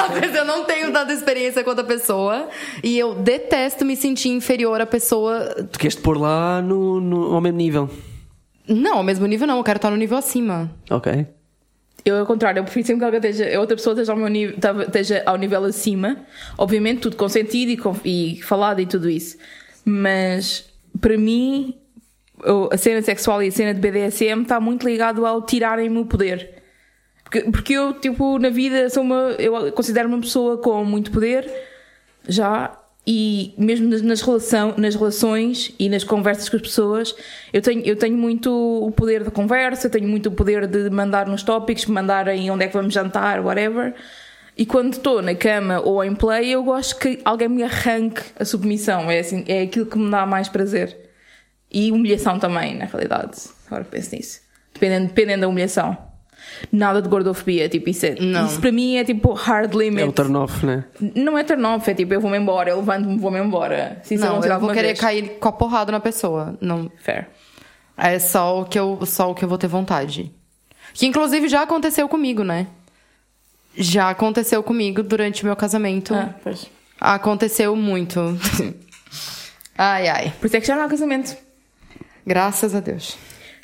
[0.05, 2.49] às vezes eu não tenho tanta experiência quanto a pessoa.
[2.85, 5.67] E eu detesto me sentir inferior à pessoa.
[5.73, 7.91] Tu queres te pôr lá no, no, ao mesmo nível?
[8.69, 9.57] Não, ao mesmo nível não.
[9.57, 10.71] Eu quero estar no nível acima.
[10.91, 11.27] Ok.
[12.05, 14.57] Eu, ao contrário, eu prefiro sempre que alguém esteja, outra pessoa esteja ao, meu nível,
[14.83, 16.19] esteja ao nível acima.
[16.57, 17.71] Obviamente, tudo consentido
[18.05, 19.37] e, e falado e tudo isso.
[19.85, 20.69] Mas,
[21.01, 21.75] para mim,
[22.71, 26.63] a cena sexual e a cena de BDSM está muito ligado ao tirarem-me o poder.
[27.25, 29.35] Porque, porque eu, tipo, na vida sou uma.
[29.39, 31.49] Eu considero uma pessoa com muito poder,
[32.29, 32.77] já,
[33.07, 37.15] e mesmo nas, nas, relação, nas relações e nas conversas com as pessoas,
[37.53, 41.27] eu tenho, eu tenho muito o poder da conversa, tenho muito o poder de mandar
[41.27, 43.95] nos tópicos, mandar em onde é que vamos jantar, whatever.
[44.57, 48.45] E quando estou na cama ou em play, eu gosto que alguém me arranque a
[48.45, 49.11] submissão.
[49.11, 51.10] É, assim, é aquilo que me dá mais prazer.
[51.71, 53.39] E humilhação também, na realidade.
[53.67, 54.41] Agora penso nisso.
[54.75, 55.97] Dependendo, dependendo da humilhação.
[56.73, 58.47] Nada de gordofobia, tipo, isso, é, não.
[58.47, 60.03] isso para mim é tipo hard limit.
[60.03, 60.85] É o turn off, né?
[61.15, 64.01] Não é turn off, é tipo, eu vou-me embora, eu levanto-me vou-me embora.
[64.03, 65.01] Se não, eu vou querer vez.
[65.01, 66.57] cair com a porrada na pessoa.
[66.61, 66.91] Não.
[67.03, 67.29] Fair.
[67.97, 70.33] É só o que eu, só o que eu vou ter vontade.
[70.95, 72.67] Que inclusive já aconteceu comigo, né?
[73.77, 76.15] Já aconteceu comigo durante meu casamento.
[76.15, 76.69] Ah, pois.
[77.01, 78.21] Aconteceu muito.
[79.77, 80.33] ai, ai.
[80.41, 81.37] Por isso é que já não há casamento.
[82.31, 83.17] Graças a Deus.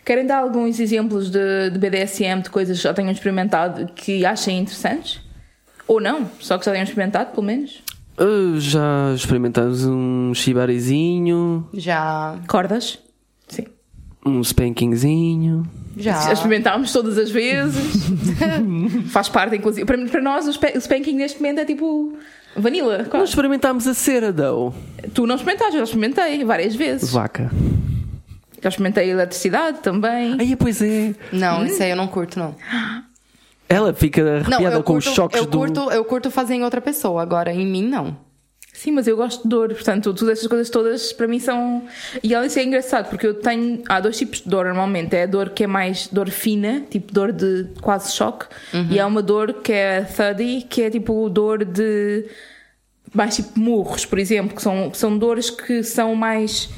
[0.05, 4.59] Querem dar alguns exemplos de, de BDSM, de coisas que já tenham experimentado que achem
[4.59, 5.21] interessantes?
[5.87, 6.29] Ou não?
[6.41, 7.81] Só que já tenham experimentado, pelo menos?
[8.19, 12.41] Uh, já experimentamos um shibarizinho, Já.
[12.49, 12.99] Cordas?
[13.47, 13.67] Sim.
[14.27, 15.63] um spankingzinho.
[15.97, 16.21] Já.
[16.23, 17.85] Já experimentámos todas as vezes.
[19.13, 19.87] Faz parte, inclusive.
[19.87, 22.19] Para, para nós, o, spa- o spanking neste momento é tipo
[22.57, 22.99] vanilla.
[22.99, 23.25] Nós quase.
[23.27, 24.75] experimentámos a cera, though.
[25.15, 27.13] Tu não experimentaste, eu já experimentei várias vezes.
[27.13, 27.49] Vaca.
[28.67, 30.35] Já experimentei eletricidade também.
[30.41, 31.15] Aí, pois é.
[31.31, 32.53] Não, isso aí eu não curto, não.
[33.69, 35.57] Ela fica Não, arrepiada eu com curto, os choques eu do.
[35.57, 38.17] curto, eu curto fazer em outra pessoa, agora em mim não.
[38.73, 41.85] Sim, mas eu gosto de dor, portanto, todas essas coisas todas para mim são.
[42.25, 43.85] E olha, isso é engraçado, porque eu tenho.
[43.89, 45.15] Há dois tipos de dor normalmente.
[45.15, 48.47] É a dor que é mais dor fina, tipo dor de quase choque,
[48.91, 52.27] e há uma dor que é thuddy, que é tipo dor de.
[53.15, 56.69] mais tipo murros, por exemplo, que são, que são dores que são mais.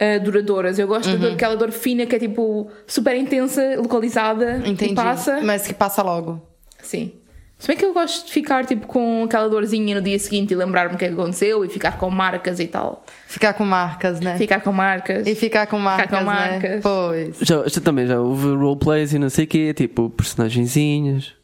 [0.00, 0.78] Ah, duradouras.
[0.78, 4.92] Eu gosto da dor, aquela dor fina que é tipo super intensa, localizada Entendi.
[4.92, 5.40] e passa.
[5.42, 6.40] Mas que passa logo.
[6.82, 7.12] Sim.
[7.58, 10.56] Se bem que eu gosto de ficar tipo com aquela dorzinha no dia seguinte e
[10.56, 13.04] lembrar-me o que é que aconteceu e ficar com marcas e tal.
[13.26, 14.38] Ficar com marcas, né?
[14.38, 15.26] Ficar com marcas.
[15.26, 16.22] E ficar com marcas, com né?
[16.22, 16.82] marcas.
[16.82, 17.36] Pois.
[17.42, 21.34] Já, já também já houve roleplays e não sei o quê, tipo personagenzinhos.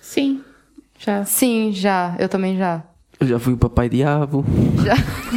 [0.00, 0.40] Sim.
[1.00, 1.24] Já.
[1.24, 2.14] Sim, já.
[2.16, 2.84] Eu também já.
[3.18, 4.44] Eu já fui o Papai Diabo.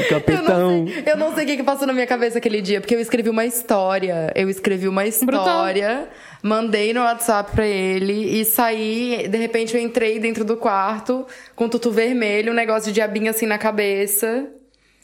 [0.00, 0.86] o capitão.
[1.06, 3.28] Eu não sei o que, que passou na minha cabeça aquele dia, porque eu escrevi
[3.28, 4.32] uma história.
[4.34, 6.08] Eu escrevi uma história,
[6.42, 9.28] mandei no WhatsApp pra ele e saí.
[9.28, 13.46] De repente eu entrei dentro do quarto com tutu vermelho, um negócio de diabinho assim
[13.46, 14.46] na cabeça.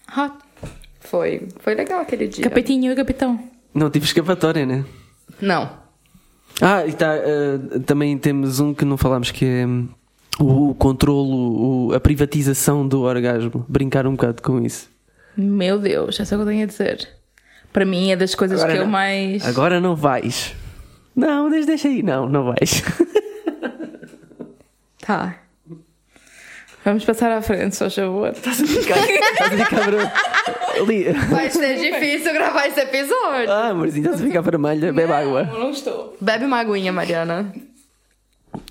[0.07, 0.33] Ah,
[1.01, 1.49] foi.
[1.61, 2.45] Foi legal aquele dia.
[2.45, 3.39] Capetinho e capitão.
[3.73, 4.85] Não tive escapatória, né?
[5.41, 5.79] Não.
[6.61, 9.89] Ah, e tá, eh, também temos um que não falámos que é hum,
[10.39, 13.65] o, controlo, o- a privatização do orgasmo.
[13.69, 14.89] Brincar um bocado com isso.
[15.37, 17.09] Meu Deus, é só o que eu tenho a dizer.
[17.73, 18.91] Para mim é das coisas Agora que eu não.
[18.91, 19.47] mais.
[19.47, 20.55] Agora não vais.
[21.15, 22.03] Não, deixa, aí.
[22.03, 22.83] Não, não vais.
[25.07, 25.37] Tá.
[26.85, 28.31] Vamos passar à frente, só favor.
[28.31, 28.95] Estás a ficar
[29.91, 30.13] ver-
[30.81, 31.13] Ali.
[31.29, 33.51] Vai ser difícil gravar esse episódio.
[33.51, 34.93] Ah, amorzinho, estás a ficar vermelha.
[34.93, 35.43] Bebe água.
[35.45, 36.17] Não, não estou.
[36.21, 37.53] Bebe uma aguinha, Mariana.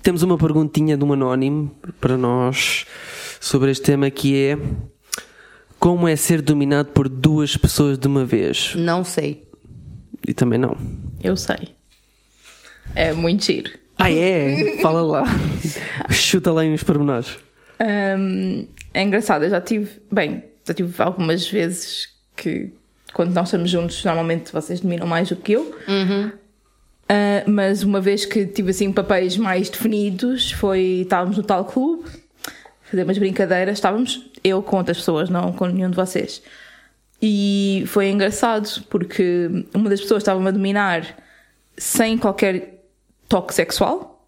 [0.02, 2.86] Temos uma perguntinha de um anónimo para nós
[3.40, 4.58] sobre este tema que é
[5.78, 8.74] como é ser dominado por duas pessoas de uma vez?
[8.74, 9.48] Não sei.
[10.26, 10.76] E também não.
[11.22, 11.74] Eu sei.
[12.94, 13.70] É muito giro.
[13.98, 14.78] Ah, é?
[14.82, 15.24] Fala lá.
[16.10, 17.38] Chuta lá em uns pormenores.
[17.80, 20.00] Hum, é engraçado, eu já tive.
[20.12, 22.70] Bem, já tive algumas vezes que
[23.12, 25.74] quando nós estamos juntos, normalmente vocês dominam mais do que eu.
[27.10, 31.00] Ah, mas uma vez que tive assim papéis mais definidos, foi.
[31.02, 32.08] Estávamos no tal clube,
[32.84, 36.40] fazer umas brincadeiras, estávamos eu com outras pessoas, não com nenhum de vocês.
[37.20, 41.16] E foi engraçado porque uma das pessoas estava-me a dominar
[41.76, 42.84] sem qualquer
[43.28, 44.24] toque sexual,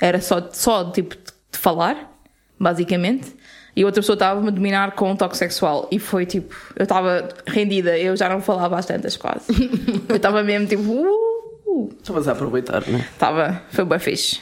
[0.00, 2.12] era só, só tipo de falar,
[2.58, 3.36] basicamente.
[3.76, 5.88] E outra pessoa estava-me a dominar com um toque sexual.
[5.92, 9.46] E foi tipo, eu estava rendida, eu já não falava às tantas quase.
[10.08, 11.33] eu estava mesmo tipo, uh,
[11.98, 13.08] Estavas a aproveitar, né?
[13.12, 14.40] estava, foi bem fixe.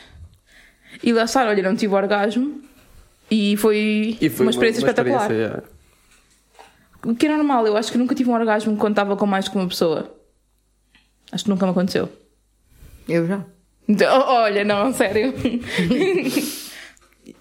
[1.03, 2.61] E lá está, olha, não tive orgasmo.
[3.31, 5.23] E foi, uma experiência espetacular.
[5.23, 5.65] experiência,
[7.05, 9.49] O que é normal, eu acho que nunca tive um orgasmo quando estava com mais
[9.49, 10.15] que uma pessoa.
[11.31, 12.09] Acho que nunca me aconteceu.
[13.09, 13.45] Eu já.
[13.89, 15.33] Então, olha, não, sério.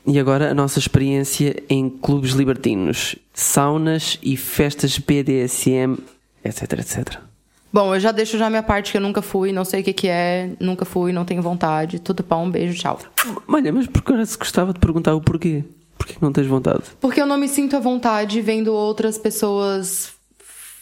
[0.05, 5.97] E agora a nossa experiência em clubes libertinos, saunas e festas BDSM,
[6.43, 7.30] etc, etc.
[7.73, 9.93] Bom, eu já deixo já minha parte que eu nunca fui, não sei o que
[9.93, 11.99] que é, nunca fui, não tenho vontade.
[11.99, 12.99] Tudo pão, um beijo, tchau.
[13.47, 15.63] Olha, mas agora se gostava de perguntar o porquê?
[15.97, 16.83] Porquê que não tens vontade?
[16.99, 20.11] Porque eu não me sinto à vontade vendo outras pessoas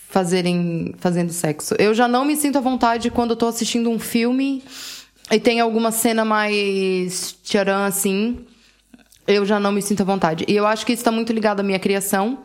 [0.09, 1.75] fazerem fazendo sexo.
[1.77, 4.63] Eu já não me sinto à vontade quando eu tô assistindo um filme
[5.29, 8.39] e tem alguma cena mais tcharam assim.
[9.27, 10.43] Eu já não me sinto à vontade.
[10.47, 12.39] E eu acho que isso tá muito ligado à minha criação.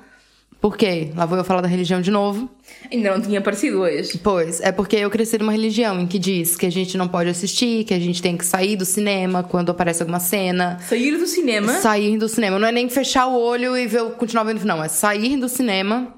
[0.64, 1.10] Por quê?
[1.14, 2.48] Lá vou eu falar da religião de novo.
[2.90, 4.16] Ainda não tinha aparecido hoje.
[4.16, 7.28] Pois, é porque eu cresci numa religião em que diz que a gente não pode
[7.28, 10.78] assistir, que a gente tem que sair do cinema quando aparece alguma cena.
[10.88, 11.74] Sair do cinema.
[11.74, 12.58] Sair do cinema.
[12.58, 14.82] Não é nem fechar o olho e ver, continuar vendo, não.
[14.82, 16.14] É sair do cinema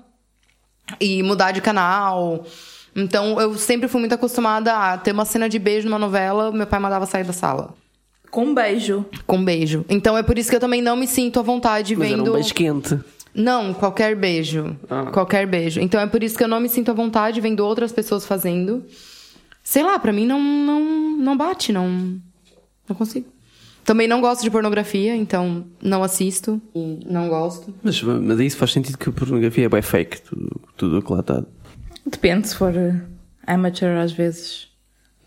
[1.01, 2.47] e mudar de canal.
[2.95, 6.69] Então, eu sempre fui muito acostumada a ter uma cena de beijo numa novela, meu
[6.69, 7.75] pai mandava sair da sala.
[8.31, 9.05] Com um beijo.
[9.27, 9.85] Com beijo.
[9.89, 12.21] Então é por isso que eu também não me sinto à vontade Mas vendo.
[12.23, 13.01] era um beijo quente.
[13.37, 14.75] Não, qualquer beijo.
[14.89, 15.11] Ah.
[15.13, 15.79] Qualquer beijo.
[15.81, 18.83] Então é por isso que eu não me sinto à vontade vendo outras pessoas fazendo.
[19.63, 20.81] Sei lá, pra mim não, não,
[21.19, 22.19] não bate, não.
[22.89, 23.27] Não consigo.
[23.85, 27.73] Também não gosto de pornografia, então não assisto e não gosto.
[27.83, 31.13] Mas, mas isso faz sentido que a pornografia é bem fake, tudo, tudo o que
[31.13, 31.45] lá está.
[32.05, 33.01] Depende, se for uh,
[33.47, 34.69] amateur, às vezes.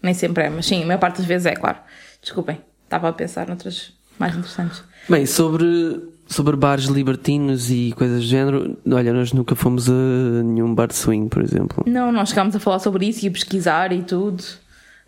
[0.02, 1.78] Nem sempre é, mas sim, a maior parte das vezes é, claro.
[2.22, 4.84] Desculpem, estava a pensar noutras mais interessantes.
[5.08, 10.74] Bem, sobre, sobre bares libertinos e coisas do género, olha, nós nunca fomos a nenhum
[10.76, 11.84] bar de swing, por exemplo.
[11.88, 14.44] Não, nós chegámos a falar sobre isso e a pesquisar e tudo,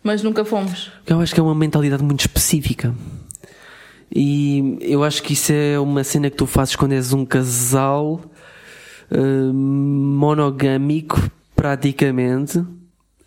[0.02, 0.90] mas nunca fomos.
[1.06, 2.92] Eu acho que é uma mentalidade muito específica.
[4.14, 8.20] E eu acho que isso é uma cena que tu fazes quando és um casal
[9.10, 12.62] uh, monogâmico, praticamente.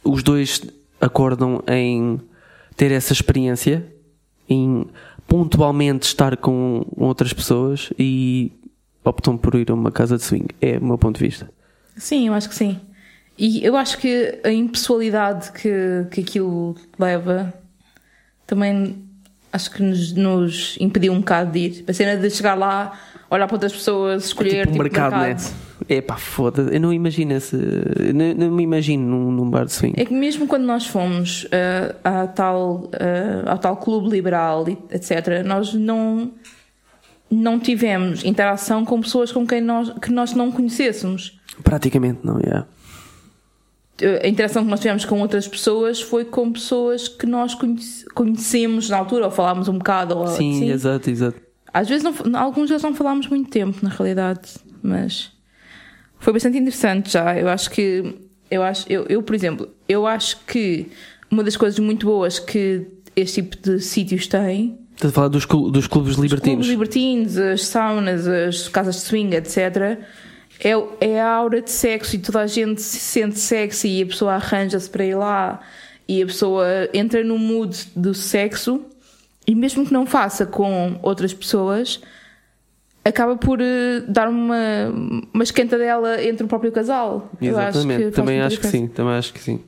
[0.03, 0.61] Os dois
[0.99, 2.19] acordam em
[2.75, 3.87] ter essa experiência,
[4.49, 4.85] em
[5.35, 8.53] pontualmente estar com outras pessoas e
[9.03, 10.47] optam por ir a uma casa de swing.
[10.61, 11.51] É o meu ponto de vista.
[11.97, 12.79] Sim, eu acho que sim.
[13.37, 17.53] E eu acho que a impessoalidade que, que aquilo leva
[18.47, 19.04] também
[19.55, 21.85] acho que nos, nos impediu um bocado de ir.
[21.87, 22.91] A cena de chegar lá,
[23.29, 25.43] olhar para outras pessoas, escolher é tipo, tipo, um mercado, mercado.
[25.43, 25.55] né?
[25.87, 27.55] É pá, foda Eu não imagino esse.
[27.55, 29.93] Não, não me imagino num, num bar de swing.
[29.97, 35.43] É que mesmo quando nós fomos uh, à tal, uh, ao tal clube liberal, etc.,
[35.45, 36.31] nós não,
[37.29, 41.39] não tivemos interação com pessoas com quem nós, que nós não conhecêssemos.
[41.63, 42.65] Praticamente não, yeah.
[44.23, 48.89] A interação que nós tivemos com outras pessoas foi com pessoas que nós conhece, conhecemos
[48.89, 50.17] na altura, ou falámos um bocado.
[50.17, 50.71] Ou, Sim, assim.
[50.71, 51.39] exato, exato.
[51.73, 54.49] Às vezes, não, alguns deles não falámos muito tempo, na realidade,
[54.81, 55.31] mas
[56.19, 57.37] foi bastante interessante já.
[57.37, 58.15] Eu acho que,
[58.51, 60.87] eu, acho, eu, eu, por exemplo, eu acho que
[61.31, 64.77] uma das coisas muito boas que este tipo de sítios têm.
[64.95, 66.65] Estás a falar dos, dos clubes libertinos.
[66.65, 69.99] Os clubes libertinos, as saunas, as casas de swing, etc.
[70.59, 74.05] É, é a aura de sexo e toda a gente se sente sexy e a
[74.05, 75.59] pessoa arranja-se para ir lá
[76.07, 78.81] e a pessoa entra no mood do sexo
[79.45, 81.99] e mesmo que não faça com outras pessoas
[83.03, 84.55] acaba por eh, dar uma,
[85.33, 87.29] uma esquentadela entre o próprio casal.
[87.35, 88.03] Acho Exatamente.
[88.03, 89.59] faz também acho que sim, também acho que sim.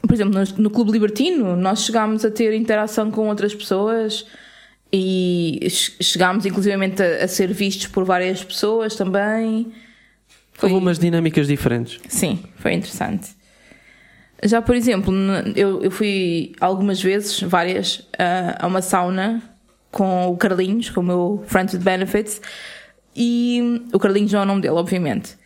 [0.00, 4.26] Por exemplo, no, no Clube Libertino, nós chegámos a ter interação com outras pessoas
[4.92, 9.72] e che- chegámos inclusivamente a, a ser vistos por várias pessoas também.
[10.62, 11.98] Foi, Houve umas dinâmicas diferentes.
[12.08, 13.30] Sim, foi interessante.
[14.44, 15.12] Já, por exemplo,
[15.56, 19.42] eu, eu fui algumas vezes, várias, a, a uma sauna
[19.90, 22.40] com o Carlinhos, com o meu Friends with Benefits,
[23.14, 25.36] e o Carlinhos não é o nome dele, obviamente.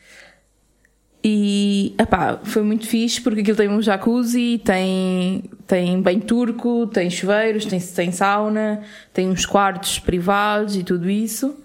[1.25, 7.09] E, epá, foi muito fixe porque aquilo tem um jacuzzi, tem, tem banho turco, tem
[7.09, 8.83] chuveiros, tem, tem sauna,
[9.15, 11.57] tem uns quartos privados e tudo isso.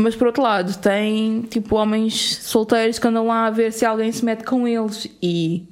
[0.00, 4.12] Mas por outro lado, tem tipo homens solteiros que andam lá a ver se alguém
[4.12, 5.66] se mete com eles e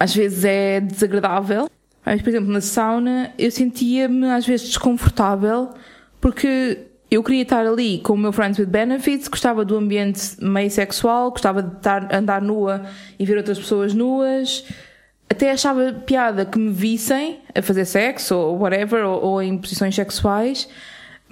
[0.00, 1.68] às vezes é desagradável.
[2.04, 5.70] Mas, por exemplo, na sauna eu sentia-me às vezes desconfortável
[6.18, 6.78] porque
[7.10, 11.30] eu queria estar ali com o meu Friends with Benefits, gostava do ambiente meio sexual,
[11.30, 12.86] gostava de estar, andar nua
[13.18, 14.64] e ver outras pessoas nuas.
[15.28, 19.94] Até achava piada que me vissem a fazer sexo ou whatever, ou, ou em posições
[19.94, 20.68] sexuais,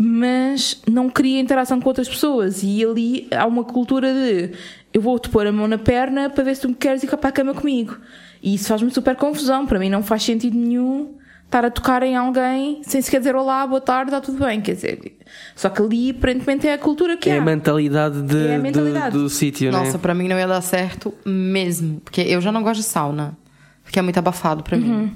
[0.04, 2.60] mas não queria interação com outras pessoas.
[2.64, 4.50] E ali há uma cultura de
[4.92, 7.28] eu vou-te pôr a mão na perna para ver se tu me queres ir para
[7.28, 7.96] a cama comigo.
[8.42, 9.64] E isso faz-me super confusão.
[9.64, 13.64] Para mim não faz sentido nenhum estar a tocar em alguém sem sequer dizer olá,
[13.66, 14.60] boa tarde, está tudo bem.
[14.60, 15.16] Quer dizer,
[15.54, 17.42] só que ali aparentemente é a cultura que É há.
[17.42, 19.16] a mentalidade, de, É a de- mentalidade.
[19.16, 19.98] do sítio, Nossa, né?
[19.98, 22.00] pra mim não ia dar certo mesmo.
[22.00, 23.36] Porque eu já não gosto de sauna.
[23.84, 25.12] Porque é muito abafado pra mim.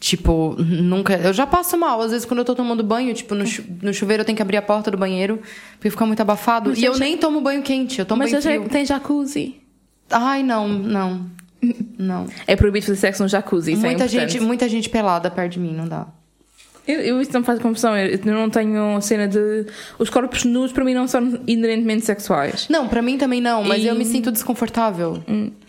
[0.00, 1.14] Tipo, nunca.
[1.16, 2.00] Eu já passo mal.
[2.00, 4.42] Às vezes, quando eu tô tomando banho, tipo, no, chu- no chuveiro eu tenho que
[4.42, 5.40] abrir a porta do banheiro,
[5.72, 6.70] porque fica muito abafado.
[6.70, 8.68] Mas e eu já- nem tomo banho quente, eu tomo Mas banho já frio.
[8.68, 9.56] tem jacuzzi.
[10.10, 11.26] Ai, não, não.
[11.98, 12.26] Não.
[12.46, 13.72] É proibido fazer sexo no jacuzzi.
[13.72, 16.06] Isso muita, é gente, muita gente pelada perto de mim, não dá.
[16.86, 17.96] Eu, eu isso não faz confusão.
[17.98, 19.66] Eu, não tenho cena de.
[19.98, 22.68] Os corpos nus para mim não são inerentemente sexuais.
[22.70, 25.20] Não, pra mim também não, mas E- eu me sinto desconfortável.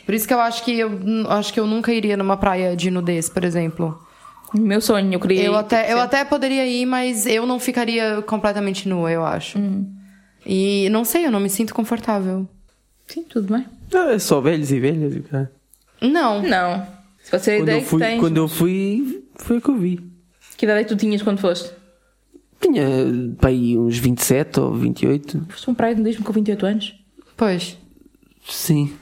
[0.06, 0.92] Por isso que eu acho que eu
[1.30, 4.00] acho que eu nunca iria numa praia de nudez, por exemplo.
[4.54, 5.44] Meu sonho, eu queria.
[5.44, 9.58] Eu ir, até, eu até poderia ir, mas eu não ficaria completamente nua, eu acho.
[10.46, 12.48] E não sei, eu não me sinto confortável.
[13.08, 13.66] Sim, tudo bem.
[13.94, 15.16] Ah, é só velhos e velhas.
[15.16, 15.52] e cara.
[16.02, 16.42] Não.
[16.42, 16.88] Não.
[17.22, 18.20] Se você a Quando, ideia eu fui, que tens.
[18.20, 20.00] quando eu fui, foi o que eu vi.
[20.58, 21.72] Que idade é que tu tinhas quando foste?
[22.60, 22.86] Tinha
[23.40, 25.46] pá, aí uns 27 ou 28.
[25.50, 26.96] Foste um praia de nudismo com 28 anos?
[27.38, 27.78] Pois.
[28.48, 28.94] Sim.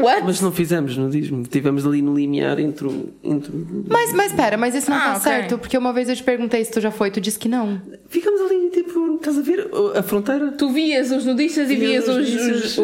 [0.00, 0.22] What?
[0.24, 1.42] Mas não fizemos nudismo.
[1.42, 3.10] Estivemos ali no limiar entre o.
[3.24, 3.84] Entre o...
[3.88, 5.20] Mas, mas pera, mas isso não Ah, tá ok.
[5.22, 7.80] certo, porque uma vez eu te perguntei se tu já foi, tu disse que não.
[8.08, 10.52] Ficamos ali, tipo, estás a ver a fronteira?
[10.52, 12.28] Tu vias os nudistas e vias os.
[12.76, 12.78] os,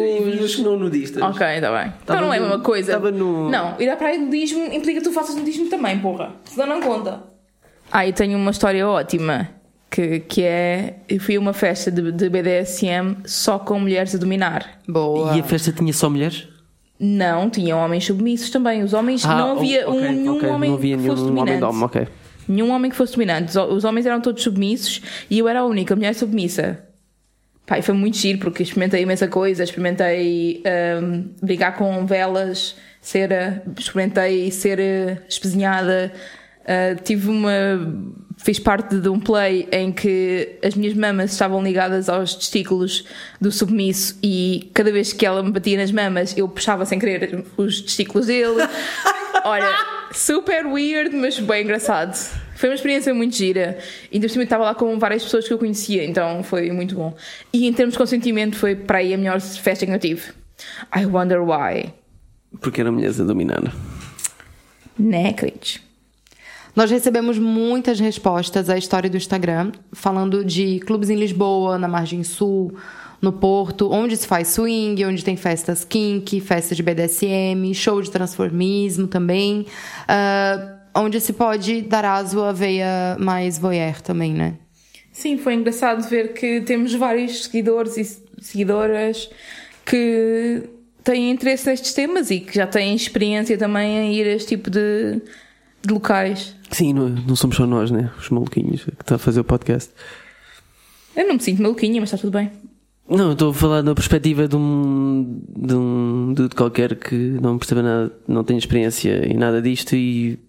[0.57, 1.21] E não nudistas.
[1.23, 1.93] Ok, está bem.
[2.03, 2.93] Então Tava não é a mesma coisa.
[2.93, 6.31] tava no- Não, ir à praia de nudismo implica que tu faças nudismo também, porra.
[6.45, 7.23] Senão não conta.
[7.91, 9.49] Ah, e tenho uma história ótima.
[9.91, 10.95] Que, que é.
[11.07, 14.79] Eu fui a uma festa de, de BDSM só com mulheres a dominar.
[14.87, 15.37] Boa.
[15.37, 16.47] E a festa tinha só mulheres?
[16.99, 18.83] Não, tinham homens submissos também.
[18.83, 19.25] Os homens.
[19.25, 21.59] Ah, não havia ok, um, nenhum ok, homem que fosse nenhum homem dominante.
[21.59, 22.07] dom, ok.
[22.47, 23.57] Nenhum homem que fosse dominante.
[23.57, 26.83] Os, homens eram todos submissos e eu era a única mulher submissa.
[27.65, 29.63] Pá, e foi muito giro porque experimentei imensa coisa.
[29.63, 36.11] Experimentei ahm, brigar com velas, cera, experimentei ser eh, espezinhada.
[36.65, 37.51] Ah, tive uma.
[38.37, 43.05] Fiz parte de um play em que as minhas mamas estavam ligadas aos testículos
[43.39, 47.45] do submisso e cada vez que ela me batia nas mamas eu puxava sem querer
[47.57, 48.61] os testículos dele.
[49.45, 49.69] Olha,
[50.13, 52.15] super weird, mas bem engraçado.
[52.55, 53.77] Foi uma experiência muito gira.
[54.11, 57.13] E por cima estava lá com várias pessoas que eu conhecia, então foi muito bom.
[57.51, 60.31] E em termos de consentimento, foi para aí a melhor festa que eu tive.
[60.95, 61.93] I wonder why.
[62.61, 63.61] Porque eram mulheres a dominar.
[64.97, 65.81] Né, Crit?
[66.75, 72.23] Nós recebemos muitas respostas à história do Instagram, falando de clubes em Lisboa, na Margem
[72.23, 72.73] Sul,
[73.21, 78.09] no Porto, onde se faz swing, onde tem festas kink, festas de BDSM, show de
[78.09, 79.67] transformismo também,
[80.07, 84.55] ah, onde se pode dar aso à veia mais voyeur também, né?
[85.11, 89.29] Sim, foi engraçado ver que temos vários seguidores e seguidoras
[89.85, 90.63] que
[91.03, 94.71] têm interesse nestes temas e que já têm experiência também em ir a este tipo
[94.71, 95.21] de,
[95.85, 96.55] de locais.
[96.71, 98.11] Sim, não, não somos só nós, né?
[98.17, 99.91] Os maluquinhos que está a fazer o podcast.
[101.15, 102.51] Eu não me sinto maluquinha, mas está tudo bem.
[103.07, 107.57] Não, eu estou a falar da perspectiva de um, de um dude qualquer que não
[107.57, 110.39] percebe nada, não tem experiência em nada disto e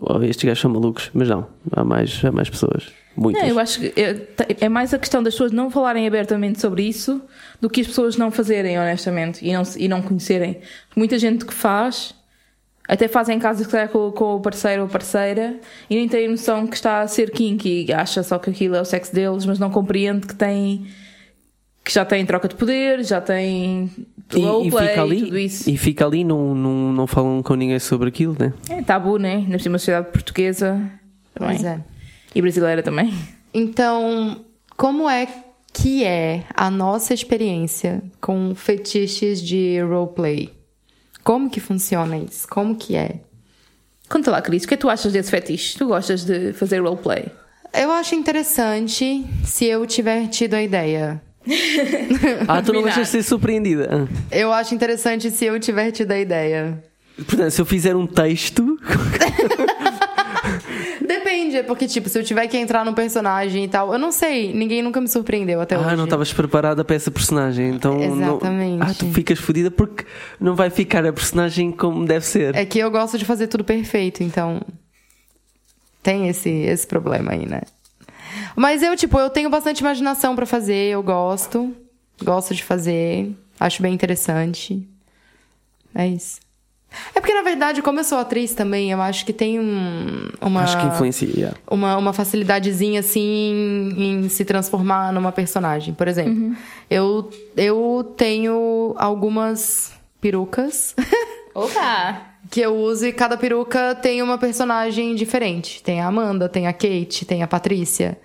[0.00, 2.92] oh, estes gajos são malucos, mas não, há mais, há mais pessoas.
[3.16, 3.42] Muitas.
[3.42, 4.26] Não, eu acho que é,
[4.60, 7.22] é mais a questão das pessoas não falarem abertamente sobre isso
[7.60, 10.58] do que as pessoas não fazerem, honestamente, e não, e não conhecerem.
[10.96, 12.12] Muita gente que faz,
[12.86, 15.58] até faz em casa se calhar, com, com o parceiro ou parceira
[15.88, 18.84] e nem tem noção que está a ser kinky, acha só que aquilo é o
[18.84, 20.86] sexo deles, mas não compreende que tem.
[21.82, 23.90] que já tem troca de poder, já tem
[24.34, 25.70] e, e roleplay, fica ali, tudo isso.
[25.70, 28.52] e fica ali, não, não, não falam com ninguém sobre aquilo, né?
[28.68, 29.44] É tabu, né?
[29.48, 30.78] Na cima sociedade portuguesa
[31.34, 31.56] também.
[31.56, 31.80] Pois é.
[32.34, 33.14] e brasileira também.
[33.52, 34.44] Então,
[34.76, 35.26] como é
[35.72, 40.63] que é a nossa experiência com fetiches de roleplay?
[41.24, 42.46] Como que funciona isso?
[42.46, 43.20] Como que é?
[44.08, 45.78] Conta lá, Cris, o que é que tu achas desse fetiche?
[45.78, 47.24] Tu gostas de fazer roleplay?
[47.72, 51.20] Eu acho interessante se eu tiver tido a ideia.
[52.46, 54.08] Ah, tu não deixas de ser surpreendida.
[54.30, 56.82] Eu acho interessante se eu tiver tido a ideia.
[57.16, 58.78] Portanto, se eu fizer um texto,
[61.34, 64.52] Depende, porque, tipo, se eu tiver que entrar no personagem e tal, eu não sei,
[64.52, 65.88] ninguém nunca me surpreendeu até hoje.
[65.88, 68.82] ah, não estavas preparada para essa personagem, então não- Exatamente.
[68.82, 70.04] ah, tu ficas fodida porque
[70.38, 72.54] não vai ficar a personagem como deve ser.
[72.54, 74.60] É que eu gosto de fazer tudo perfeito, então.
[76.02, 77.62] Tem esse, esse problema aí, né?
[78.54, 81.74] Mas eu, tipo, eu tenho bastante imaginação pra fazer, eu gosto.
[82.22, 83.32] Gosto de fazer.
[83.58, 84.86] Acho bem interessante.
[85.94, 86.38] É isso.
[87.14, 90.62] É porque, na verdade, como eu sou atriz também, eu acho que tem um, uma.
[90.62, 91.54] Acho que influencia.
[91.70, 95.94] uma, uma facilidadezinha assim em, em se transformar numa personagem.
[95.94, 96.56] Por exemplo,
[96.90, 100.94] eu, eu tenho algumas perucas
[101.54, 102.22] Opa!
[102.50, 105.82] que eu uso e cada peruca tem uma personagem diferente.
[105.82, 108.18] Tem a Amanda, tem a Kate, tem a Patrícia.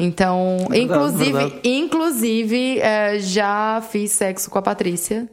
[0.00, 1.60] Então, Verdade, inclusive, verdade.
[1.64, 5.28] inclusive é, já fiz sexo com a Patrícia.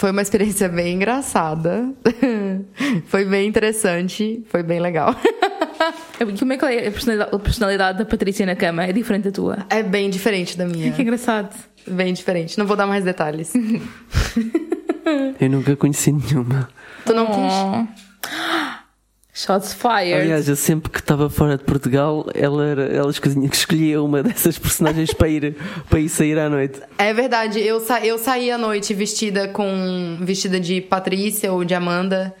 [0.00, 1.92] Foi uma experiência bem engraçada.
[3.04, 5.14] foi bem interessante, foi bem legal.
[6.38, 8.82] Como é que é a personalidade, a personalidade da Patrícia na cama?
[8.84, 9.58] É diferente da tua?
[9.68, 10.90] é bem diferente da minha.
[10.92, 11.54] Que engraçado.
[11.86, 12.58] Bem diferente.
[12.58, 13.52] Não vou dar mais detalhes.
[15.38, 16.70] Eu nunca conheci nenhuma.
[17.04, 18.30] tu não quis?
[19.40, 20.20] Shots fired.
[20.20, 24.58] Aliás, eu sempre que estava fora de Portugal, ela, era, ela escolhia, escolhia uma dessas
[24.58, 25.56] personagens para ir,
[25.88, 26.78] para ir sair à noite.
[26.98, 30.18] É verdade, eu, sa eu saí à noite vestida com.
[30.20, 32.34] vestida de Patrícia ou de Amanda.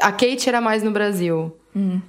[0.00, 1.56] A Kate era mais no Brasil.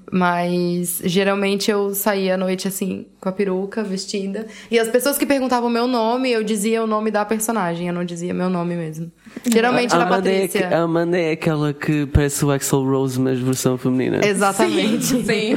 [0.09, 4.47] Mas geralmente eu saía à noite assim, com a peruca, vestida.
[4.71, 8.05] E as pessoas que perguntavam meu nome, eu dizia o nome da personagem, eu não
[8.05, 9.11] dizia meu nome mesmo.
[9.45, 10.65] Geralmente a, era Amanda é, Patrícia.
[10.67, 14.25] aque- a Amanda é aquela que parece o Axel Rose, mas versão feminina.
[14.25, 15.03] Exatamente.
[15.25, 15.55] Sim.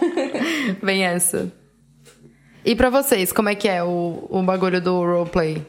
[0.82, 1.52] Bem essa.
[2.64, 5.62] E pra vocês, como é que é o, o bagulho do roleplay?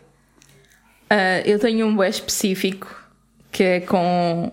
[1.10, 2.88] Ah, eu tenho um bué específico
[3.52, 4.52] que é com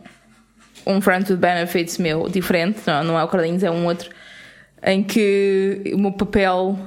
[0.86, 4.10] um friend with benefits meu, diferente, não, não é o Carlinhos, é um outro,
[4.82, 6.78] em que o meu papel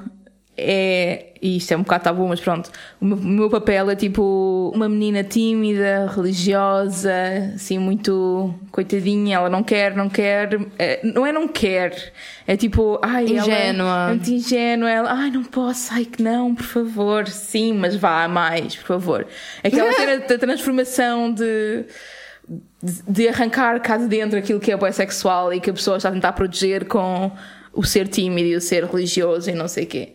[0.60, 1.26] é.
[1.42, 2.70] E isto é um bocado tabu, mas pronto.
[3.00, 7.14] O meu, o meu papel é tipo uma menina tímida, religiosa,
[7.56, 9.38] assim, muito coitadinha.
[9.38, 10.50] Ela não quer, não quer.
[10.78, 12.12] é, não é não quer.
[12.46, 13.88] É tipo, ai, Ingênua.
[13.88, 14.90] ela é muito ingênua.
[14.90, 17.26] Ela, ai, não posso, ai que não, por favor.
[17.30, 19.26] Sim, mas vá mais, por favor.
[19.64, 21.86] Aquela cena da transformação de
[22.82, 26.10] de- de arrancar cá de dentro aquilo que é bissexual e que a pessoa está
[26.10, 27.32] a tentar proteger com
[27.74, 30.14] o ser tímido e o ser religioso e não sei o quê.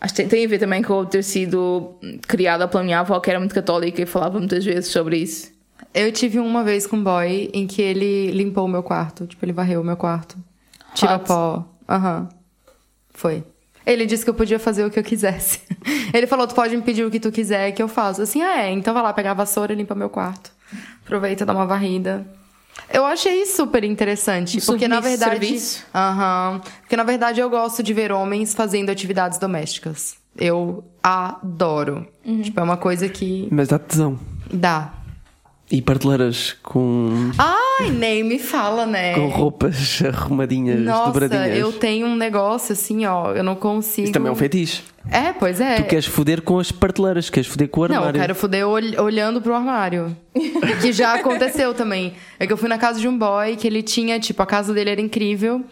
[0.00, 1.94] Acho que tem, tem a ver também com eu ter sido
[2.28, 5.50] criada pela minha avó, que era muito católica e falava muitas vezes sobre isso.
[5.94, 9.26] Eu tive uma vez com um boy em que ele limpou o meu quarto.
[9.26, 10.36] Tipo, ele varreu o meu quarto.
[10.94, 11.64] Tirou pó.
[11.88, 12.28] Aham.
[13.14, 13.42] Foi.
[13.86, 15.60] Ele disse que eu podia fazer o que eu quisesse.
[16.12, 18.20] Ele falou, tu pode me pedir o que tu quiser que eu faço.
[18.20, 18.70] Assim, ah, é.
[18.72, 20.50] Então vai lá pegar a vassoura e limpa meu quarto.
[21.06, 22.26] Aproveita, dá uma varrida.
[22.92, 24.58] Eu achei super interessante.
[24.58, 25.38] Um porque, na verdade...
[25.38, 25.84] serviço?
[25.94, 26.60] Aham.
[26.80, 30.16] Porque, na verdade, eu gosto de ver homens fazendo atividades domésticas.
[30.36, 32.06] Eu adoro.
[32.24, 32.42] Uhum.
[32.42, 34.18] Tipo, é uma coisa que Mas dá tesão.
[34.52, 34.92] dá.
[35.68, 39.14] E prateleiras com, Ai, nem me fala, né?
[39.14, 41.58] com roupas arrumadinhas, Nossa, dobradinhas.
[41.58, 44.04] eu tenho um negócio assim, ó, eu não consigo.
[44.04, 44.84] Isso também é um fetiche.
[45.10, 45.76] É, pois é.
[45.76, 48.16] Tu queres foder com as prateleiras, queres foder com o Não, armário.
[48.16, 50.16] eu quero foder ol- olhando pro armário.
[50.80, 52.14] que já aconteceu também.
[52.38, 54.72] É que eu fui na casa de um boy que ele tinha, tipo, a casa
[54.72, 55.64] dele era incrível.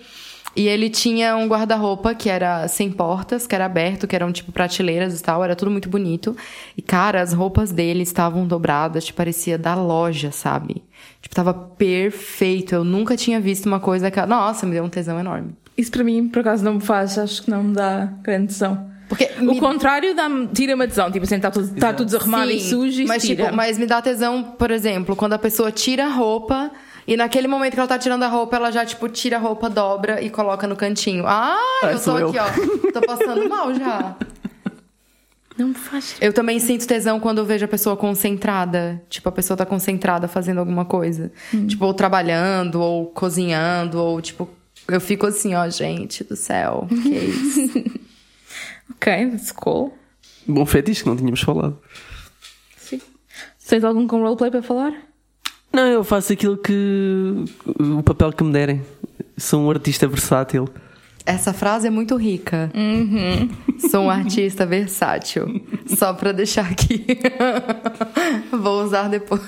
[0.57, 4.53] E ele tinha um guarda-roupa que era sem portas, que era aberto, que eram tipo
[4.53, 6.37] prateleiras e tal, era tudo muito bonito.
[6.77, 10.83] E cara, as roupas dele estavam dobradas, tipo, parecia da loja, sabe?
[11.21, 12.75] Tipo, tava perfeito.
[12.75, 14.25] Eu nunca tinha visto uma coisa que.
[14.27, 15.55] Nossa, me deu um tesão enorme.
[15.77, 18.93] Isso para mim, por acaso, não me faz, acho que não me dá grande tesão.
[19.09, 21.11] Porque O me- contrário dá-me- tira-me a tesão.
[21.11, 23.45] Tipo assim, está tudo, está tudo desarrumado e Sim, sujo e mas, tira.
[23.45, 26.71] tipo, mas me dá tesão, por exemplo, quando a pessoa tira a roupa
[27.07, 29.69] e naquele momento que ela tá tirando a roupa, ela já, tipo, tira a roupa,
[29.71, 31.25] dobra e coloca no cantinho.
[31.27, 32.29] Ah, Ah, eu tô sou eu.
[32.31, 32.91] aqui, ó.
[32.93, 34.17] Tô passando mal já.
[35.57, 36.17] Não me faz.
[36.21, 39.01] Eu também sinto tesão quando eu vejo a pessoa concentrada.
[39.09, 41.31] Tipo, a pessoa tá concentrada fazendo alguma coisa.
[41.55, 41.67] Hum.
[41.69, 44.49] Tipo, ou trabalhando, ou cozinhando, ou tipo.
[44.89, 46.87] Eu fico assim, ó, gente do céu.
[46.89, 47.71] Que isso?
[48.91, 49.97] Ok, that's cool.
[50.47, 51.79] Bom fetiche que não tínhamos falado.
[52.77, 53.01] Sim.
[53.67, 54.93] Tens algum com roleplay para falar?
[55.75, 57.45] Não, eu faço aquilo que.
[57.81, 58.81] o papel que me derem.
[59.37, 60.69] Sou um artista versátil.
[61.27, 62.71] Essa frase é muito rica.
[63.91, 65.67] Sou um artista versátil.
[65.87, 67.05] Só pra deixar aqui.
[68.53, 69.43] Vou usar depois.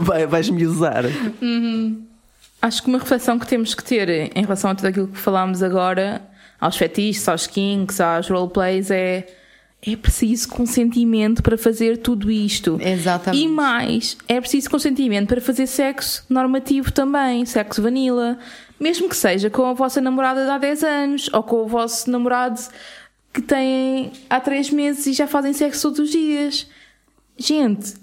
[0.00, 1.04] Vai, vais-me usar.
[2.60, 5.62] Acho que uma reflexão que temos que ter em relação a tudo aquilo que falámos
[5.62, 6.20] agora,
[6.60, 9.26] aos fetiches, aos kinks, aos roleplays, é
[9.84, 12.78] é preciso consentimento para fazer tudo isto.
[12.80, 13.44] Exatamente.
[13.44, 18.38] E mais, é preciso consentimento para fazer sexo normativo também, sexo vanilla.
[18.78, 22.08] Mesmo que seja com a vossa namorada de há 10 anos ou com o vosso
[22.10, 22.60] namorado
[23.32, 26.68] que têm há 3 meses e já fazem sexo todos os dias.
[27.36, 27.94] Gente,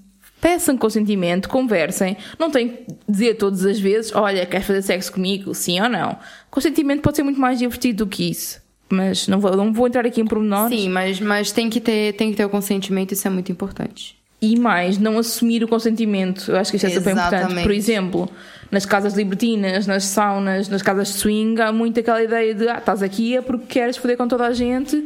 [0.42, 2.18] peçam consentimento, conversem.
[2.38, 5.54] Não tem que dizer todas as vezes: olha, queres fazer sexo comigo?
[5.54, 6.18] Sim ou não?
[6.52, 8.62] Consentimento pode ser muito mais divertido do que isso.
[8.90, 10.78] Mas não vou, não vou entrar aqui em pormenores.
[10.78, 14.18] Sim, mas, mas tem, que ter, tem que ter o consentimento, isso é muito importante.
[14.42, 16.50] E mais, não assumir o consentimento.
[16.50, 17.62] Eu acho que isto é super importante.
[17.62, 18.30] Por exemplo,
[18.72, 22.78] nas casas libertinas, nas saunas, nas casas de swing, há muito aquela ideia de ah,
[22.78, 25.04] estás aqui é porque queres foder com toda a gente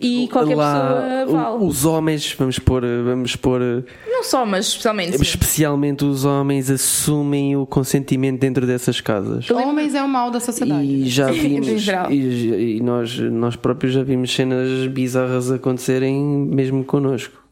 [0.00, 1.64] e qualquer Lá, pessoa vale.
[1.64, 3.60] os homens, vamos pôr, vamos pôr.
[4.06, 5.16] Não só, mas especialmente.
[5.16, 5.22] sim.
[5.22, 9.50] Especialmente os homens assumem o consentimento dentro dessas casas.
[9.50, 10.84] Homens é o mal da sociedade.
[10.84, 12.12] E já Em vimos, geral.
[12.12, 17.45] e, e nós, nós próprios já vimos cenas bizarras acontecerem mesmo connosco.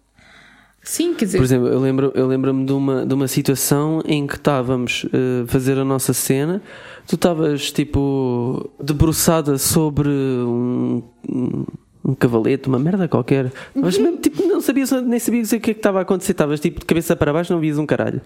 [0.86, 4.26] Sim, quer dizer, Por exemplo, eu lembro- eu lembro-me de, uma, de uma situação em
[4.26, 6.60] que estávamos eh, a fazer a nossa cena,
[7.08, 11.64] tu estavas tipo debruçada sobre um, um,
[12.04, 15.74] um cavalete, uma merda qualquer, mas mesmo tipo não sabias, nem sabias o que é
[15.74, 18.20] que estava a acontecer, estavas tipo de cabeça para baixo, não vias um caralho.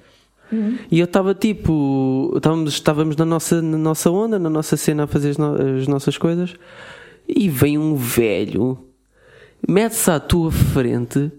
[0.90, 5.06] E eu estava tipo, estávamos, estávamos na, nossa, na nossa onda, na nossa cena a
[5.06, 6.54] fazer as, no- as nossas coisas,
[7.28, 8.78] e vem um velho
[9.68, 11.30] mete-se à tua frente,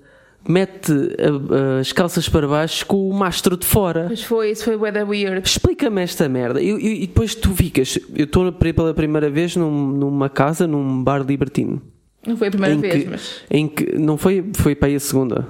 [0.49, 4.07] mete a- a- as calças para baixo com o mastro de fora.
[4.09, 5.47] mas foi, isso foi weather weird.
[5.47, 6.59] Explica-me esta merda.
[6.61, 7.99] Eu- eu- e depois tu ficas.
[8.15, 11.79] Eu estou pela primeira vez num- numa casa, num bar libertino.
[12.25, 13.41] Não foi a primeira vez, que, mas.
[13.49, 15.47] em que não foi, foi para aí a segunda.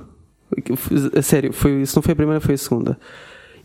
[1.15, 2.99] A sério, foi, se não foi a primeira, foi a segunda.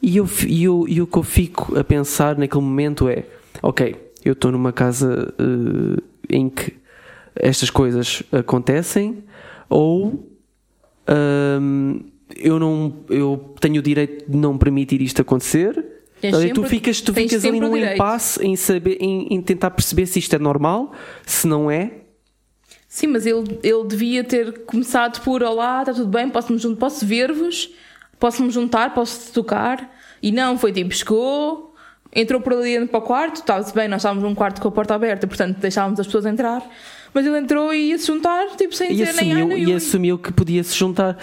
[0.01, 3.25] E eu, e eu, e o que eu fico a pensar naquele momento é:
[3.63, 6.03] ok, eu estou numa casa eh,
[6.37, 6.75] em que
[7.35, 9.25] estas coisas acontecem,
[9.69, 10.31] ou
[12.37, 15.85] eu, não, eu tenho o direito de não permitir isto acontecer.
[16.23, 19.71] Então, tu sempre- ficas, tu ficas ali sempre num impasse em, saber, em, em tentar
[19.73, 20.93] perceber se isto é normal,
[21.27, 21.91] se não é,
[22.89, 27.05] Sim, mas ele, ele devia ter começado por Olá, está tudo bem, posso-me jun- posso
[27.05, 27.69] ver-vos,
[28.21, 29.93] posso-me juntar, posso tocar.
[30.23, 31.75] E não, foi tipo, chegou,
[32.15, 34.71] entrou por ali dentro para o quarto, estava-se bem, nós estávamos num quarto com a
[34.71, 36.65] porta aberta, portanto deixávamos as pessoas entrar.
[37.15, 39.63] Mas ele entrou e ia se juntar, tipo, sem E dizer nem ai assumiu, nem
[39.63, 39.73] e ui.
[39.75, 41.17] assumiu que podia se juntar.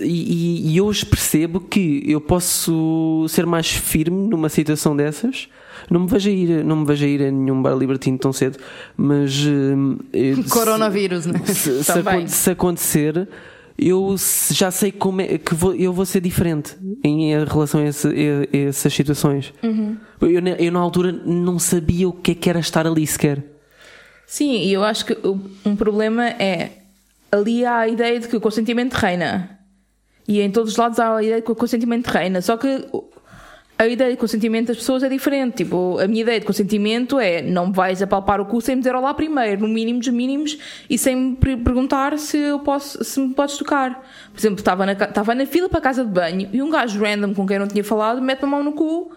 [0.00, 5.48] E, e- e hoje percebo que eu posso ser mais firme numa situação dessas.
[5.90, 8.32] Não me vejo a ir, não me vejo a, ir a nenhum bar libertino tão
[8.32, 8.58] cedo,
[8.96, 9.44] mas
[10.12, 11.38] eh, se- Coronavírus, né?
[11.46, 12.18] se, se Também.
[12.20, 13.28] acon- se acontecer,
[13.76, 17.84] eu se- já sei como é que vou, eu vou ser diferente em relação a,
[17.88, 19.52] esse- a- a essas situações.
[19.62, 19.96] Uhum.
[20.22, 23.44] Eu, na- eu, na altura não sabia o que é que era estar ali sequer.
[24.26, 25.16] Sim, e eu acho que
[25.64, 26.70] um problema é
[27.30, 29.58] ali há a ideia de que o consentimento reina.
[30.26, 32.40] E em todos os lados há a ideia de que o consentimento reina.
[32.40, 32.86] Só que
[33.78, 35.56] a ideia de consentimento das pessoas é diferente.
[35.58, 38.80] Tipo, a minha ideia de consentimento é não me vais apalpar o cu sem me
[38.80, 40.56] dizer olá primeiro, no mínimo dos mínimos,
[40.88, 44.02] e sem me per- perguntar se eu posso, se me podes tocar.
[44.32, 46.98] Por exemplo, estava na, estava na fila para a casa de banho e um gajo
[47.02, 49.12] random com quem eu não tinha falado mete a mão no cu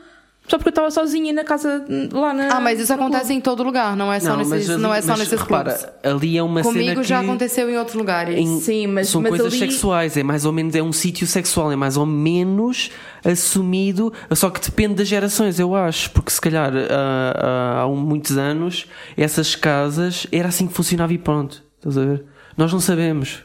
[0.48, 2.48] só porque eu estava sozinha na casa lá na.
[2.56, 3.04] Ah, mas isso clube.
[3.10, 5.74] acontece em todo lugar, não é só nesses, ali- não é só mas nesses repara,
[5.74, 5.96] clubes.
[6.04, 8.38] ali é uma cena Comigo já aconteceu em outros lugares.
[8.38, 11.28] em- Sim, mas- são mas coisas ali- sexuais, é mais ou menos é um sítio
[11.28, 12.90] sexual, é mais ou menos
[13.24, 17.34] assumido, só que depende das gerações, eu acho, porque se calhar há,
[17.80, 22.24] há- há muitos anos essas casas era assim que funcionava e pronto, estás a ver?
[22.56, 23.44] Nós não sabemos.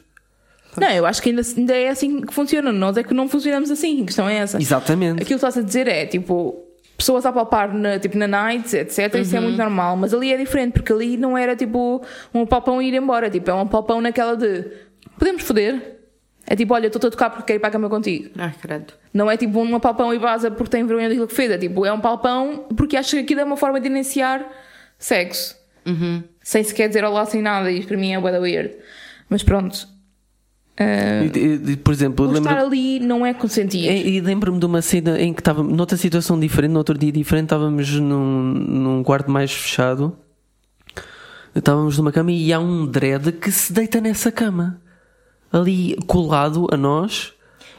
[0.77, 2.73] Não, eu acho que ainda, ainda é assim que funciona.
[2.73, 4.03] Nós é que não funcionamos assim.
[4.03, 4.57] A questão é essa.
[4.59, 5.17] Exatamente.
[5.23, 6.65] Aquilo que estás a dizer é tipo.
[7.03, 9.13] Pessoas a palpar na, tipo, na night, etc.
[9.17, 9.47] Isso é Uhum.
[9.47, 9.97] muito normal.
[9.97, 12.01] Mas ali é diferente, porque ali não era tipo
[12.33, 13.29] um palpão e ir embora.
[13.29, 14.71] Tipo, é um palpão naquela de
[15.19, 15.99] podemos foder.
[16.47, 18.31] É tipo, olha, estou a tocar porque quero ir para a cama contigo.
[18.39, 18.93] Ai, credo.
[19.13, 21.51] Não é tipo um palpão e vaza porque tem vergonha daquilo que fez.
[21.51, 24.49] É tipo, é um palpão porque acha que aquilo é uma forma de iniciar
[24.97, 25.57] sexo.
[25.85, 26.23] Uhum.
[26.41, 27.69] Sem sequer dizer olá, sem nada.
[27.69, 28.77] Isto para mim é weird.
[29.29, 29.89] Mas pronto.
[30.79, 33.85] Ah, E- e- e, por exemplo, lembro estar ali não é consentido.
[33.85, 37.13] E, e lembro-me de uma cena em que estava noutra situação diferente, no outro dia
[37.13, 40.17] diferente, estávamos num, num quarto mais fechado,
[41.55, 44.81] estávamos numa cama e há um dread que se deita nessa cama,
[45.53, 47.33] ali colado a nós.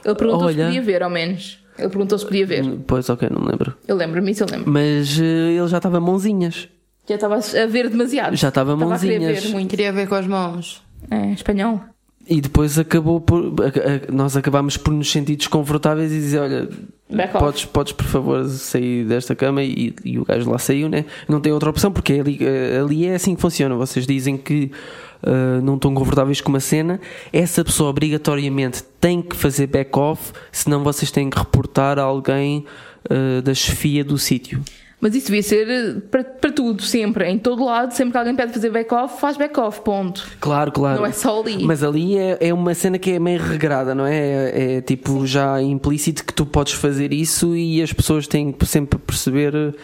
[0.06, 0.66] Ele perguntou se Olha.
[0.66, 1.60] podia ver, ao menos.
[1.78, 2.64] Ele perguntou se podia ver.
[2.86, 3.74] Pois, ok, não me lembro.
[3.88, 4.72] Eu lembro-me, isso eu lembro.
[4.72, 5.24] Mas eh,
[5.58, 6.68] ele já estava mãozinhas.
[7.10, 8.36] Já estava a ver demasiado.
[8.36, 9.44] Já estava Estava a querer mãozinhas.
[9.46, 9.70] ver muito.
[9.72, 10.84] Queria ver com as mãos.
[11.10, 11.82] É, espanhol.
[12.28, 13.54] E depois acabou por.
[13.62, 16.70] a- a- nós acabámos por nos sentir desconfortáveis e dizer: Olha,
[17.40, 19.62] podes, podes por favor sair desta cama.
[19.62, 21.04] E, e o gajo lá saiu, né?
[21.28, 23.76] Não tem outra opção, porque ali, eh, ali é assim que funciona.
[23.76, 24.72] Vocês dizem que
[25.22, 27.00] eh, não estão confortáveis com uma cena,
[27.34, 32.64] essa pessoa obrigatoriamente tem que fazer back-off, senão vocês têm que reportar a alguém
[33.10, 34.62] eh, da chefia do sítio.
[35.04, 37.30] Mas isso devia ser eh, para, para tudo, sempre.
[37.30, 40.26] Em todo lado, sempre que alguém pede fazer back-off, faz back-off, ponto.
[40.40, 41.02] Claro, claro.
[41.02, 41.62] Não é só ali.
[41.66, 44.16] Mas ali é, é uma cena que é meio regrada, não é?
[44.16, 48.66] É, é tipo já implícito que tu podes fazer isso e as pessoas têm que
[48.66, 49.76] sempre perceber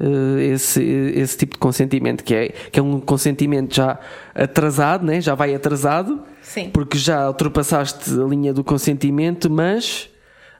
[0.00, 3.98] eh, esse, esse tipo de consentimento, que é, que é um consentimento já
[4.34, 5.20] atrasado, né?
[5.20, 6.70] já vai atrasado, Sim.
[6.72, 10.08] porque já ultrapassaste a linha do consentimento, mas.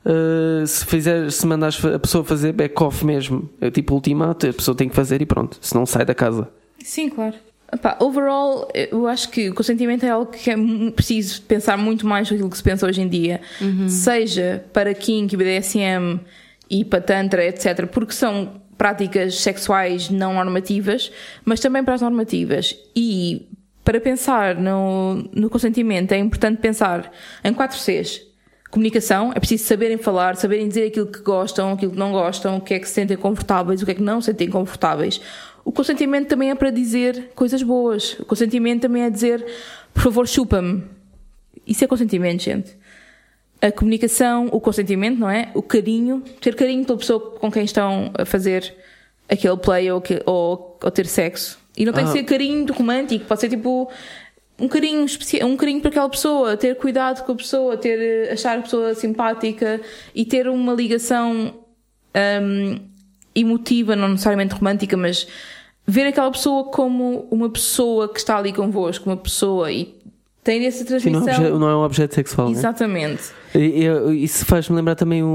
[0.04, 4.76] Eh, se fizer, se mandares a pessoa fazer back-off mesmo, é tipo ultimato, a pessoa
[4.76, 6.48] tem que fazer e pronto, se não sai da casa.
[6.82, 7.34] Sim, claro.
[7.72, 10.56] Epá, overall, eu acho que o consentimento é algo que é
[10.94, 13.40] preciso pensar muito mais do que se pensa hoje em dia.
[13.88, 16.20] Seja para kink, BDSM
[16.68, 17.86] e para tantra, etc.
[17.86, 21.10] Porque são práticas sexuais não normativas,
[21.46, 22.76] mas também para as normativas.
[22.94, 23.48] E
[23.82, 27.10] para pensar no, no consentimento é importante pensar
[27.42, 28.31] em 4 Cs.
[28.72, 32.60] Comunicação, é preciso saberem falar, saberem dizer aquilo que gostam, aquilo que não gostam, o
[32.62, 35.20] que é que se sentem confortáveis, o que é que não se sentem confortáveis.
[35.62, 38.16] O consentimento também é para dizer coisas boas.
[38.18, 39.44] O consentimento também é dizer,
[39.92, 40.84] por favor, chupa-me.
[41.66, 42.74] Isso é consentimento, gente.
[43.60, 45.50] A comunicação, o consentimento, não é?
[45.54, 48.74] O carinho, ter carinho pela pessoa com quem estão a fazer
[49.28, 51.58] aquele play ou, que- ou, ou ter sexo.
[51.76, 52.12] E não tem que Ah.
[52.14, 53.90] ser carinho romântico, pode ser tipo
[54.58, 58.32] um carinho especial, um carinho para aquela pessoa, ter cuidado com a pessoa, ter eh,
[58.32, 59.80] achar a pessoa simpática
[60.14, 61.54] e ter uma ligação
[62.42, 62.78] hum,
[63.34, 65.26] emotiva, não necessariamente romântica, mas
[65.86, 70.01] ver aquela pessoa como uma pessoa que está ali convosco, uma pessoa e
[70.44, 71.44] tem essa Sim, não, é transmissão.
[71.46, 72.48] obje- não é um objeto sexual.
[72.50, 72.54] né?
[72.54, 73.22] Exatamente.
[73.54, 75.28] Eu- Isso faz-me lembrar também um,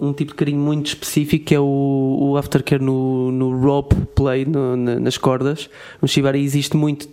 [0.00, 3.96] um, um tipo de carinho muito específico que é o, o aftercare no, no rope
[4.14, 5.68] play, no- na- nas cordas.
[6.00, 7.08] No Shibari existe muito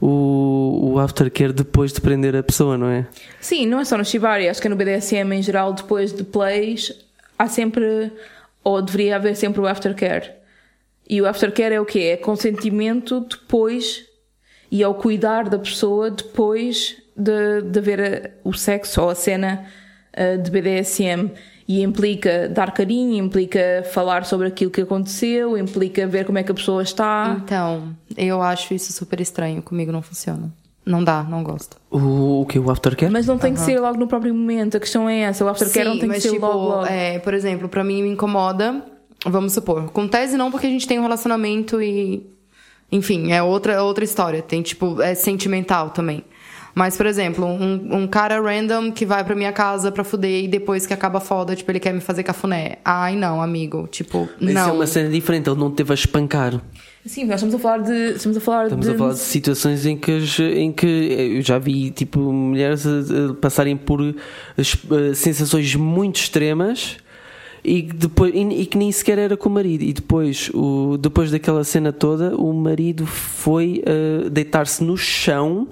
[0.00, 3.06] o, o aftercare depois de prender a pessoa, não é?
[3.40, 6.92] Sim, não é só no Shibari, acho que no BDSM em geral, depois de plays,
[7.38, 8.10] há sempre,
[8.64, 10.30] ou deveria haver sempre o aftercare.
[11.08, 12.00] E o aftercare é o quê?
[12.00, 14.04] É consentimento depois.
[14.70, 19.64] E ao cuidar da pessoa depois de, de ver a- o sexo ou a cena
[20.16, 21.30] uh, de BDSM.
[21.68, 26.52] E implica dar carinho, implica falar sobre aquilo que aconteceu, implica ver como é que
[26.52, 27.40] a pessoa está.
[27.44, 29.60] Então, eu acho isso super estranho.
[29.60, 30.52] Comigo não funciona.
[30.84, 31.76] Não dá, não gosto.
[31.90, 32.56] O, o que?
[32.60, 33.10] O aftercare?
[33.12, 35.44] Mas não tem que ser logo no próprio momento, a questão é essa.
[35.44, 36.86] O aftercare não tem que ser tipo, logo, logo.
[36.86, 38.84] É, por exemplo, pra mim me incomoda,
[39.26, 42.24] vamos supor, com tese não porque a gente tem um relacionamento e
[42.90, 46.24] enfim, é outra outra história, tem tipo é sentimental também.
[46.78, 50.46] Mas, por exemplo, um, um cara random que vai pra minha casa pra fuder e
[50.46, 52.76] depois que acaba foda, tipo, ele quer me fazer cafuné.
[52.84, 53.88] Ai, não, amigo.
[53.90, 54.74] Tipo, Mas Isso é não.
[54.74, 56.60] uma cena diferente, ele não teve a espancar.
[57.06, 57.92] Sim, nós estamos a falar de.
[58.16, 58.92] Estamos a falar Estamos de.
[58.92, 60.12] a falar de situações em que,
[60.54, 60.86] em que
[61.36, 64.02] eu já vi tipo mulheres a, a passarem por
[64.58, 66.98] as- eh, sensações muito extremas
[67.66, 69.82] e depois, e, e que nem sequer era com o marido.
[69.82, 75.68] E depois, o, depois daquela cena toda, o marido foi eh, deitar-se no chão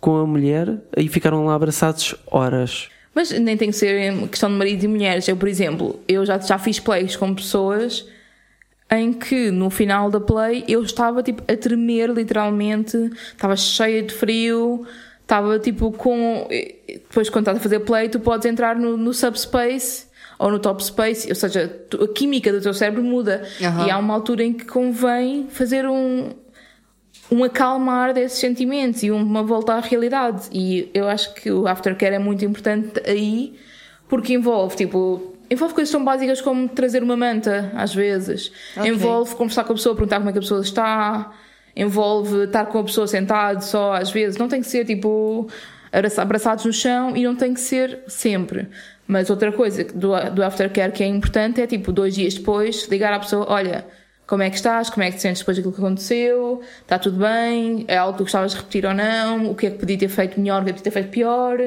[0.00, 2.88] com a mulher e ficaram lá abraçados horas.
[3.14, 5.28] Mas nem tem que ser questão de marido e mulheres.
[5.28, 8.08] Eu, por exemplo, eu já, já fiz plays com pessoas
[8.90, 12.96] em que no final da play eu estava tipo a tremer literalmente,
[13.32, 14.86] estava cheia de frio,
[15.20, 16.48] estava tipo com.
[16.88, 20.08] Depois, quando estás a fazer play, tu podes entrar no, no subspace
[20.42, 21.70] ou no top space, ou seja,
[22.02, 23.46] a química do teu cérebro muda.
[23.62, 23.86] Aham.
[23.86, 26.30] E há uma altura em que convém fazer um,
[27.30, 30.48] um acalmar desses sentimentos e uma volta à realidade.
[30.50, 33.54] E eu acho que o aftercare é muito importante aí,
[34.08, 38.50] porque envolve, tipo, envolve coisas tão básicas como trazer uma manta, às vezes.
[38.76, 38.90] Ok.
[38.90, 41.32] Envolve conversar com a pessoa, perguntar como é que a pessoa está.
[41.76, 44.38] Envolve estar com a pessoa sentado só, às vezes.
[44.38, 45.48] Não tem que ser, tipo,
[45.92, 48.68] abraça- abraçados no chão e não tem que ser sempre.
[49.10, 53.12] Mas outra coisa do, do aftercare que é importante é, tipo, dois dias depois, ligar
[53.12, 53.84] à pessoa, olha,
[54.24, 57.18] como é que estás, como é que te sentes depois daquilo que aconteceu, está tudo
[57.18, 60.08] bem, é algo que gostavas de repetir ou não, o que é que podia ter
[60.08, 61.58] feito melhor, o que é que podia ter feito pior.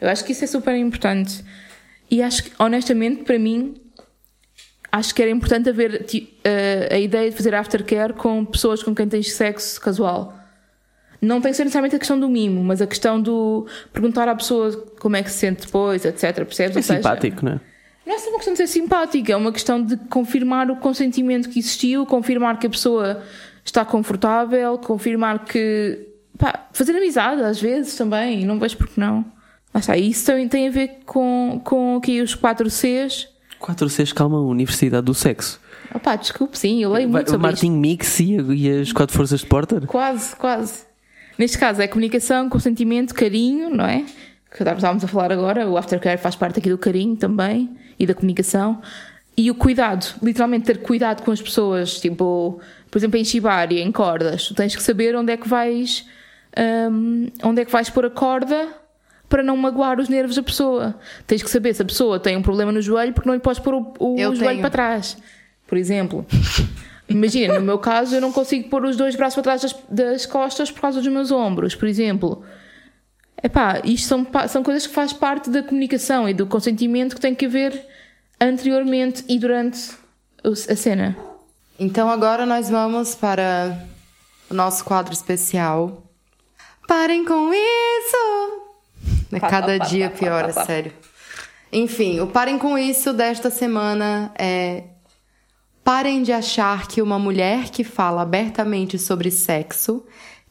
[0.00, 1.44] Eu acho que isso é super importante.
[2.10, 3.74] E acho que, honestamente, para mim,
[4.90, 6.06] acho que era importante haver
[6.90, 10.34] a, a ideia de fazer aftercare com pessoas com quem tens sexo casual.
[11.20, 14.34] Não tem que ser necessariamente a questão do mimo, mas a questão do perguntar à
[14.34, 16.34] pessoa como é que se sente depois, etc.
[16.36, 16.76] Percebes?
[16.76, 17.60] É simpático, não é?
[18.06, 21.48] não é só uma questão de ser simpática, é uma questão de confirmar o consentimento
[21.48, 23.22] que existiu, confirmar que a pessoa
[23.64, 26.08] está confortável, confirmar que.
[26.38, 29.24] pá, fazer amizade às vezes também, não vejo porque não.
[29.72, 33.28] Lá está, isso também tem a ver com, com aqui os 4 Cs.
[33.60, 35.60] 4Cs Calma Universidade do Sexo.
[35.94, 39.14] Opá, desculpe, sim, eu leio Vai- muito o sobre Martin Mix e, e as quatro
[39.14, 39.86] forças de Porter?
[39.86, 40.89] Quase, quase.
[41.40, 44.04] Neste caso é comunicação, consentimento, carinho, não é?
[44.54, 48.12] Que estávamos a falar agora, o aftercare faz parte aqui do carinho também e da
[48.12, 48.82] comunicação.
[49.34, 52.60] E o cuidado, literalmente ter cuidado com as pessoas, tipo,
[52.90, 56.04] por exemplo, em shibari, em cordas, tu tens que saber onde é que vais,
[56.92, 58.68] hum, onde é que vais pôr a corda
[59.26, 60.94] para não magoar os nervos da pessoa.
[61.26, 63.62] Tens que saber se a pessoa tem um problema no joelho porque não lhe podes
[63.62, 64.60] pôr o, o joelho tenho.
[64.60, 65.16] para trás,
[65.66, 66.26] por exemplo.
[67.10, 70.26] Imagina, no meu caso, eu não consigo pôr os dois braços para trás das, das
[70.26, 72.44] costas por causa dos meus ombros, por exemplo.
[73.42, 77.34] Epá, isto são, são coisas que faz parte da comunicação e do consentimento que tem
[77.34, 77.84] que haver
[78.40, 79.90] anteriormente e durante
[80.44, 81.16] a cena.
[81.78, 83.76] Então agora nós vamos para
[84.48, 86.04] o nosso quadro especial.
[86.86, 88.60] Parem com isso!
[89.32, 90.92] É cada dia pior, é sério.
[91.72, 94.84] Enfim, o Parem com isso desta semana é.
[95.92, 100.04] Parem de achar que uma mulher que fala abertamente sobre sexo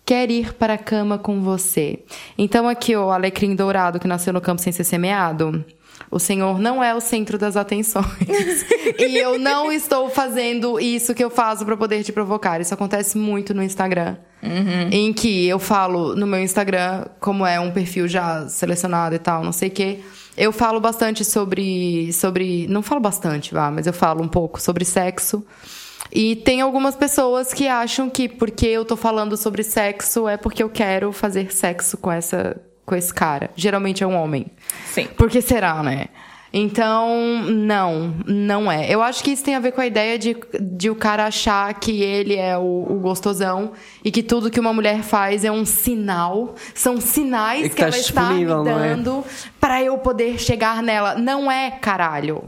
[0.06, 2.04] quer ir para a cama com você.
[2.38, 5.64] Então, aqui o alecrim dourado que nasceu no campo sem ser semeado.
[6.12, 8.06] O Senhor não é o centro das atenções.
[9.00, 12.60] e eu não estou fazendo isso que eu faço para poder te provocar.
[12.60, 14.18] Isso acontece muito no Instagram.
[14.92, 19.42] Em que eu falo no meu Instagram, como é um perfil já selecionado e tal,
[19.42, 20.02] não sei o quê.
[20.40, 22.14] Eu falo bastante sobre.
[22.14, 25.46] sobre não falo bastante, vá, mas eu falo um pouco sobre sexo.
[26.10, 30.64] E tem algumas pessoas que acham que porque eu tô falando sobre sexo é porque
[30.64, 33.52] eu quero fazer sexo com essa com esse cara.
[33.54, 34.48] Geralmente é um homem.
[34.86, 35.08] Sim.
[35.08, 36.08] Por que será, né?
[36.52, 38.91] Então, não, não é.
[38.91, 41.72] Eu acho que isso tem a ver com a ideia de, de o cara achar
[41.76, 43.74] que ele é o, o gostosão
[44.04, 47.82] e que tudo que uma mulher faz é um sinal, são sinais É que, que
[47.84, 48.47] ela tá está me é?
[48.47, 49.24] dando
[49.60, 51.16] pra eu poder chegar nela.
[51.16, 52.43] Não é, caralho.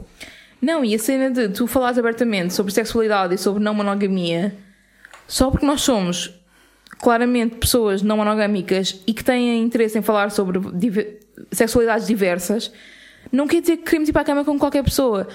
[0.60, 4.56] Não, e a cena de tu falares abertamente sobre sexualidade e sobre não monogamia,
[5.26, 6.32] só porque nós somos
[7.00, 10.60] claramente pessoas não monogâmicas e que têm interesse em falar sobre
[11.50, 12.72] sexualidades diversas,
[13.32, 15.26] não quer dizer que queremos ir para a cama com qualquer pessoa.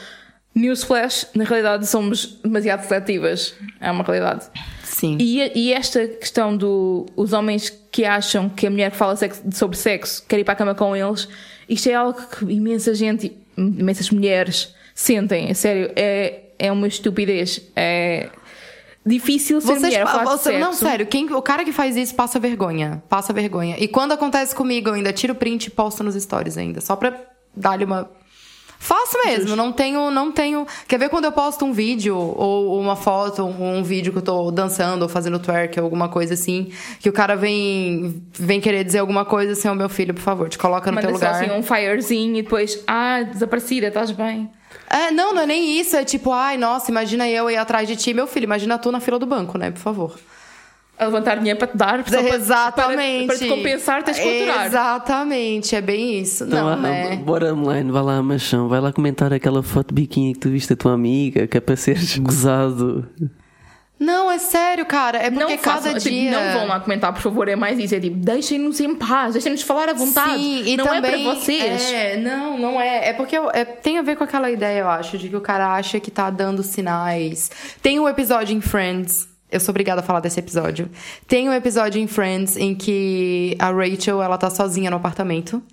[0.56, 3.54] Newsflash, na realidade somos demasiado seletivas.
[3.80, 4.46] É uma realidade.
[4.84, 5.18] Sim.
[5.20, 9.44] E, e esta questão do os homens que acham que a mulher que fala sexo-
[9.52, 11.28] sobre sexo quer ir para a cama com eles,
[11.70, 17.62] isto é algo que imensa gente, imensas mulheres sentem, a sério, é, é uma estupidez.
[17.76, 18.30] É
[19.06, 20.60] difícil ser Vocês, mulher a falar de você- sexo.
[20.60, 23.04] não, sério, quem, o cara que faz isso passa vergonha.
[23.08, 23.76] Passa vergonha.
[23.78, 26.82] E quando acontece comigo, eu ainda tiro print e posto nos stories ainda.
[26.82, 27.12] Só pra
[27.58, 28.10] dar-lhe uma.
[28.80, 30.66] Faço mesmo, não tenho, não tenho.
[30.88, 34.22] Quer ver quando eu posto um vídeo ou uma foto, um, um vídeo que eu
[34.22, 38.84] tô dançando ou fazendo twerk ou alguma coisa assim, que o cara vem vem querer
[38.84, 41.26] dizer alguma coisa assim, ô meu filho, por favor, te coloca no Manda teu só
[41.26, 41.44] lugar.
[41.44, 44.48] assim um firezinho e depois, ah, desaparecida, estás bem.
[44.90, 47.96] É, não, não é nem isso, é tipo, ai, nossa, imagina eu ir atrás de
[47.96, 50.20] ti, meu filho, imagina tu na fila do banco, né, por favor.
[51.00, 53.28] A levantar dinheiro para te dar, só para- Exatamente.
[53.28, 54.66] Para, para te compensar, tens que faturar.
[54.66, 56.44] Exatamente, é bem isso.
[56.44, 57.16] Então, não, ah, né?
[57.18, 58.68] Bora, Melane, vai lá, machão.
[58.68, 61.76] Vai lá comentar aquela foto biquíni que tu viste da tua amiga, que é para
[61.76, 63.08] seres gozado.
[64.00, 65.18] Não, é sério, cara.
[65.18, 66.32] É porque Não cada façam, tipo, dia.
[66.32, 67.96] não vão lá comentar, por favor, é mais isso.
[67.96, 70.36] É tipo, deixem-nos em paz, deixem-nos falar à vontade.
[70.42, 71.92] Sim, e não também, é para vocês.
[71.92, 73.10] É, não, não é.
[73.10, 75.42] É porque eu- é- tem a ver com aquela ideia, eu acho, de que o
[75.42, 77.50] cara acha que tá dando sinais.
[77.82, 79.28] Tem um episódio em Friends.
[79.50, 80.90] Eu sou obrigada a falar desse episódio.
[81.26, 85.64] Tem um episódio em Friends em que a Rachel, ela tá sozinha no apartamento.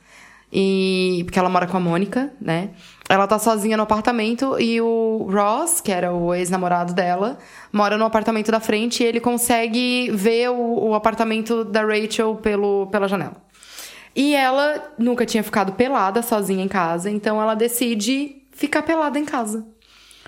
[0.53, 1.23] E.
[1.25, 2.71] Porque ela mora com a Mônica, né?
[3.09, 7.37] Ela tá sozinha no apartamento e o Ross, que era o ex-namorado dela,
[7.73, 12.87] mora no apartamento da frente e ele consegue ver o, o apartamento da Rachel pelo,
[12.87, 13.43] pela janela.
[14.15, 19.25] E ela nunca tinha ficado pelada sozinha em casa, então ela decide ficar pelada em
[19.25, 19.67] casa.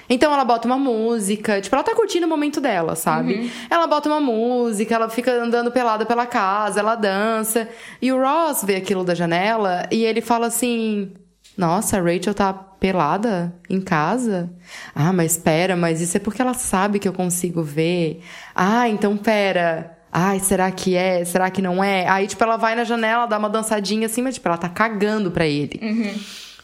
[0.08, 3.34] Então ela bota uma música, tipo, ela tá curtindo o momento dela, sabe?
[3.68, 7.68] Ela bota uma música, ela fica andando pelada pela casa, ela dança.
[8.00, 11.12] E o Ross vê aquilo da janela e ele fala assim:
[11.56, 14.50] Nossa, a Rachel tá pelada em casa?
[14.94, 18.22] Ah, mas pera, mas isso é porque ela sabe que eu consigo ver.
[18.54, 19.92] Ah, então pera.
[20.12, 21.24] Ai, será que é?
[21.24, 22.08] Será que não é?
[22.08, 25.30] Aí, tipo, ela vai na janela, dá uma dançadinha assim, mas, tipo, ela tá cagando
[25.30, 25.78] pra ele.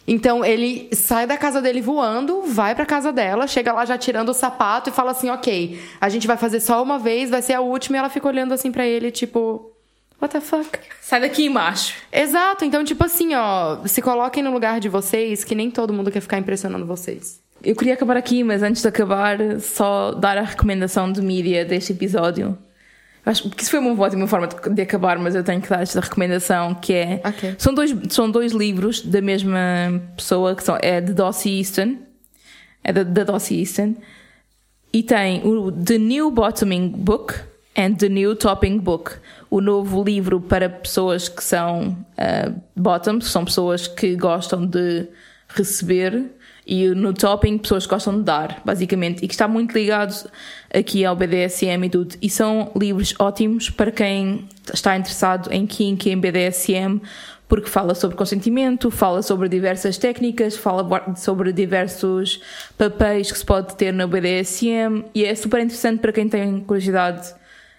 [0.07, 4.31] Então ele sai da casa dele voando, vai pra casa dela, chega lá já tirando
[4.31, 7.55] o sapato e fala assim: ok, a gente vai fazer só uma vez, vai ser
[7.55, 9.73] a última, e ela fica olhando assim pra ele, tipo,
[10.21, 10.79] what the fuck?
[11.01, 11.95] Sai daqui, macho.
[12.13, 16.11] Exato, então, tipo assim, ó, se coloquem no lugar de vocês, que nem todo mundo
[16.11, 17.41] quer ficar impressionando vocês.
[17.63, 21.93] Eu queria acabar aqui, mas antes de acabar, só dar a recomendação de mídia deste
[21.93, 22.59] episódio.
[23.25, 25.81] Acho que isso foi uma ótima forma de, de acabar, mas eu tenho que dar
[25.81, 27.55] esta recomendação que é Ok.
[27.57, 29.59] são dois são dois livros da mesma
[30.17, 31.99] pessoa que são é de Dossie Easton
[32.83, 33.95] é da, da Dossie Easton
[34.93, 37.35] e tem o The New Bottoming Book
[37.77, 39.13] and The New Topping Book
[39.49, 45.07] o novo livro para pessoas que são uh, bottoms são pessoas que gostam de
[45.49, 46.25] receber
[46.67, 50.15] e no topping pessoas gostam de dar, basicamente, e que está muito ligado
[50.73, 52.17] aqui ao BDSM e tudo.
[52.23, 57.01] E são livros ótimos para quem está interessado em kink e em BDSM,
[57.49, 62.41] porque fala sobre consentimento, fala sobre diversas técnicas, fala sobre diversos
[62.79, 67.35] papéis que se pode ter no BDSM e é super interessante para quem tem curiosidade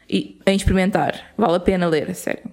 [0.10, 1.32] em experimentar.
[1.38, 2.52] Vale a pena ler, a sério.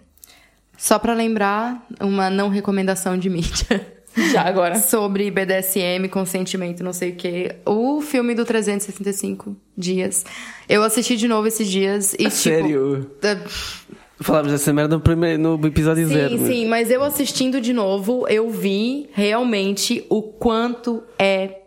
[0.78, 3.86] Só pra lembrar, uma não recomendação de mídia.
[4.32, 4.78] Já agora.
[4.78, 7.56] sobre BDSM, consentimento, não sei o quê.
[7.64, 10.24] O filme do 365 dias.
[10.68, 12.30] Eu assisti de novo esses dias e, A tipo.
[12.30, 13.10] sério?
[13.22, 13.38] é,
[14.22, 16.38] Falámos dessa merda no, primeiro, no episódio Sim, zero.
[16.38, 21.59] mas- sim, mas eu assistindo de novo, eu vi realmente o quanto é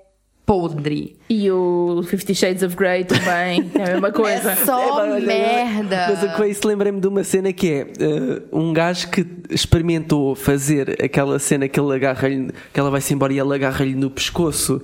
[0.45, 1.15] podre.
[1.29, 4.51] E o Fifty Shades of Grey também, é a mesma coisa.
[4.51, 6.17] É só É, merda.
[6.21, 10.97] Mas com isso lembrei-me de uma cena que é eh, um gajo que experimentou fazer
[11.03, 14.81] aquela cena que ele agarra-lhe, que ela vai-se embora e ele agarra-lhe no pescoço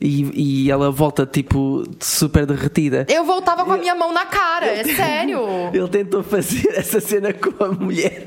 [0.00, 3.04] e, e ela volta tipo super derretida.
[3.08, 5.40] Eu voltava com a minha mão na cara, é sério.
[5.74, 8.26] Ele tentou fazer essa cena com a mulher.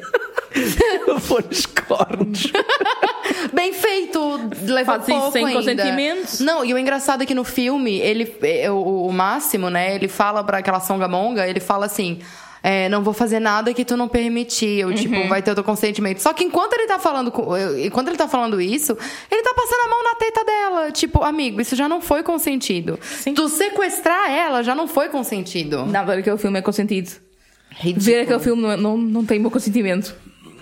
[1.22, 2.52] Foi nos cornos.
[3.52, 4.40] Bem feito,
[4.86, 5.60] Faz isso pouco sem ainda.
[5.60, 6.40] consentimento?
[6.42, 10.08] Não, e o engraçado é que no filme, ele, é, o, o Máximo, né, ele
[10.08, 12.20] fala pra aquela songamonga, ele fala assim...
[12.66, 15.64] é, não vou fazer nada que tu não permitir, ou, tipo, vai ter o teu
[15.66, 16.20] consentimento.
[16.20, 17.34] Só que enquanto ele tá falando
[17.84, 18.98] enquanto ele tá falando isso,
[19.30, 20.92] ele tá passando a mão na teta dela.
[20.92, 22.98] Tipo, amigo, isso já não foi consentido.
[23.36, 25.86] Tu sequestrar ela já não foi consentido.
[25.86, 27.12] Nada daquele filme é consentido.
[27.70, 28.06] Ridículo.
[28.06, 30.16] Ver aquele filme não, não, não tem o meu consentimento.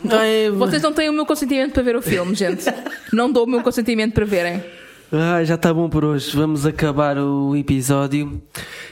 [0.10, 2.66] Ai, Vocês não têm o meu consentimento para ver o filme, gente.
[3.14, 4.64] Não dou o meu consentimento para verem.
[5.12, 6.36] Ai, já está bom por hoje.
[6.36, 8.41] Vamos acabar o episódio.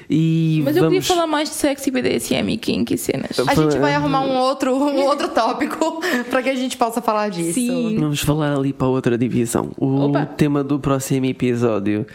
[0.10, 1.00] E Mas eu vamos...
[1.00, 3.40] queria falar mais de sexo e BDSM e kink e cenas.
[3.40, 7.30] A gente vai arrumar um outro, um outro tópico pra que a gente possa falar
[7.30, 7.54] disso.
[7.54, 7.98] Sim.
[8.00, 9.72] Vamos falar ali para outra divisão.
[9.78, 10.26] O Opa.
[10.26, 12.06] tema do próximo episódio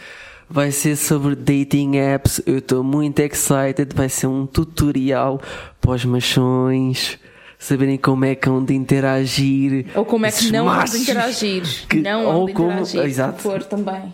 [0.49, 2.41] vai ser sobre dating apps.
[2.45, 3.93] Eu estou muito excited.
[3.95, 5.41] Vai ser um tutorial
[5.81, 7.17] para os machões
[7.59, 9.87] saberem como é que hão de interagir.
[9.95, 11.63] Ou como é que não hão de interagir.
[11.87, 13.01] que- não hão ou de como- interagir.
[13.05, 13.37] Exato.
[13.37, 14.13] Se for também.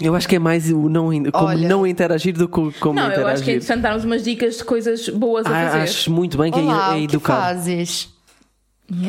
[0.00, 3.06] Eu acho que é mais o não, como Olha- não interagir do que como não,
[3.06, 3.20] interagir.
[3.20, 5.78] eu acho que é interessante darmos umas dicas de coisas boas a Ah, fazer.
[5.82, 7.40] acho muito bem que Olá, é, é o que educar.
[7.42, 8.08] fazes?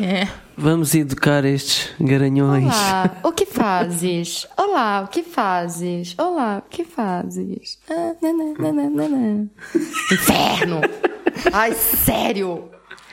[0.02, 0.26] É.
[0.56, 2.64] Vamos educar estes garanhões.
[2.66, 4.46] Olá, o que fazes?
[4.58, 6.14] Olá, o que fazes?
[6.18, 7.78] Olá, o que fazes?
[7.88, 9.46] Ah, nanã.
[10.12, 10.80] Inferno!
[11.52, 12.68] Ai, sério!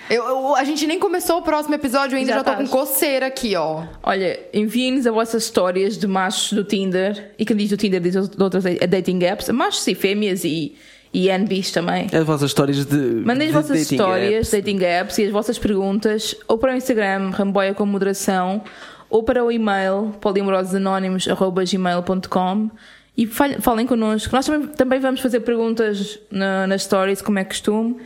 [0.09, 2.69] Eu, eu- a gente nem começou o próximo episódio ainda, Já já, tô estás.
[2.69, 3.83] com coceira aqui, ó.
[4.03, 7.31] Olha, enviem-nos as vossas histórias de machos do Tinder.
[7.37, 9.49] E quem diz do Tinder diz de outras dating apps.
[9.49, 10.75] Machos e fêmeas e,
[11.13, 12.07] e NBs também.
[12.13, 12.95] As vossas histórias de.
[12.95, 14.51] Mandem as vossas dating histórias, apps.
[14.51, 18.61] dating apps e as vossas perguntas ou para o Instagram, ramboia com moderação,
[19.09, 22.69] ou para o e-mail polimorososanónimos.gmail.com
[23.17, 24.33] e fal- falem connosco.
[24.35, 27.97] Nós também, também vamos fazer perguntas na- nas stories, como é costume,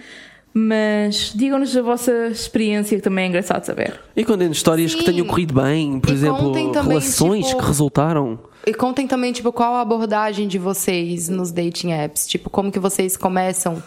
[0.53, 3.99] mas digam-nos a vossa experiência, que também é engraçado saber.
[4.15, 5.11] E contem histórias que Sim.
[5.11, 8.39] tenham corrido bem, por E exemplo, também, relações tipo, que resultaram.
[8.65, 12.27] E contem também, tipo, qual a abordagem de vocês nos dating apps?
[12.27, 13.81] Tipo, como que vocês começam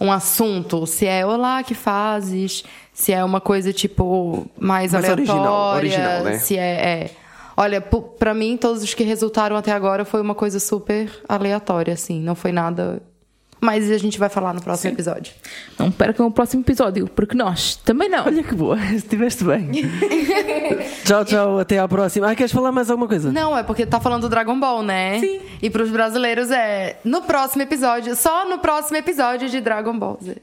[0.00, 0.86] um assunto?
[0.86, 2.64] Se é olá, que fazes?
[2.92, 5.78] Se é uma coisa, tipo, mais, Mais original, aleatória?
[5.78, 6.38] original, né?
[6.38, 6.60] Se é...
[6.60, 7.10] é.
[7.56, 12.20] Olha, pra mim, todos os que resultaram até agora foi uma coisa super aleatória, assim.
[12.20, 13.02] Não foi nada...
[13.60, 15.32] Mas a gente vai falar no próximo episódio.
[15.78, 18.24] Não percam o próximo episódio, porque nós também não.
[18.24, 19.70] Olha que boa, estiveste bem.
[21.04, 22.30] tchau, tchau, até à próxima.
[22.30, 23.30] Ah, queres falar mais alguma coisa?
[23.30, 25.20] Não, é porque tá falando do Dragon Ball, né?
[25.20, 25.40] Sim.
[25.60, 30.36] E pros brasileiros é no próximo episódio, só no próximo episódio de Dragon Ball Z.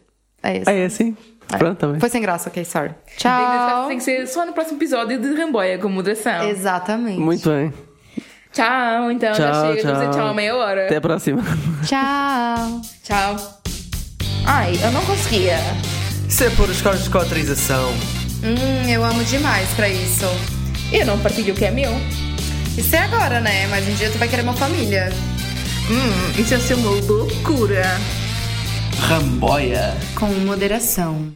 [0.43, 0.69] É isso.
[0.69, 1.17] É assim?
[1.51, 1.57] É.
[1.57, 1.99] Pronto, também.
[1.99, 2.93] Foi sem graça, ok, sorry.
[3.17, 3.87] Tchau.
[3.87, 6.47] Tem que ser só no próximo episódio de Ramboia com moderação.
[6.49, 7.19] Exatamente.
[7.19, 7.73] Muito bem.
[8.57, 9.83] Tchau, então já Tchau, chega.
[9.83, 10.11] Vamos dizer tchau.
[10.13, 10.85] tchau a meia hora.
[10.85, 11.43] Até a próxima.
[11.85, 12.81] Tchau.
[13.03, 13.59] Tchau.
[14.45, 15.59] Ai, eu não conseguia.
[16.27, 17.91] Isso é por escolas de cotrização.
[18.43, 20.25] Hum, eu amo demais pra isso.
[20.91, 21.91] Eu não partilho o que é meu.
[22.75, 23.67] Isso é agora, né?
[23.67, 25.09] Mas um dia tu vai querer uma família.
[25.89, 27.83] Hum, isso é ser uma loucura.
[28.99, 29.95] Ramboia.
[30.15, 31.31] Com moderação.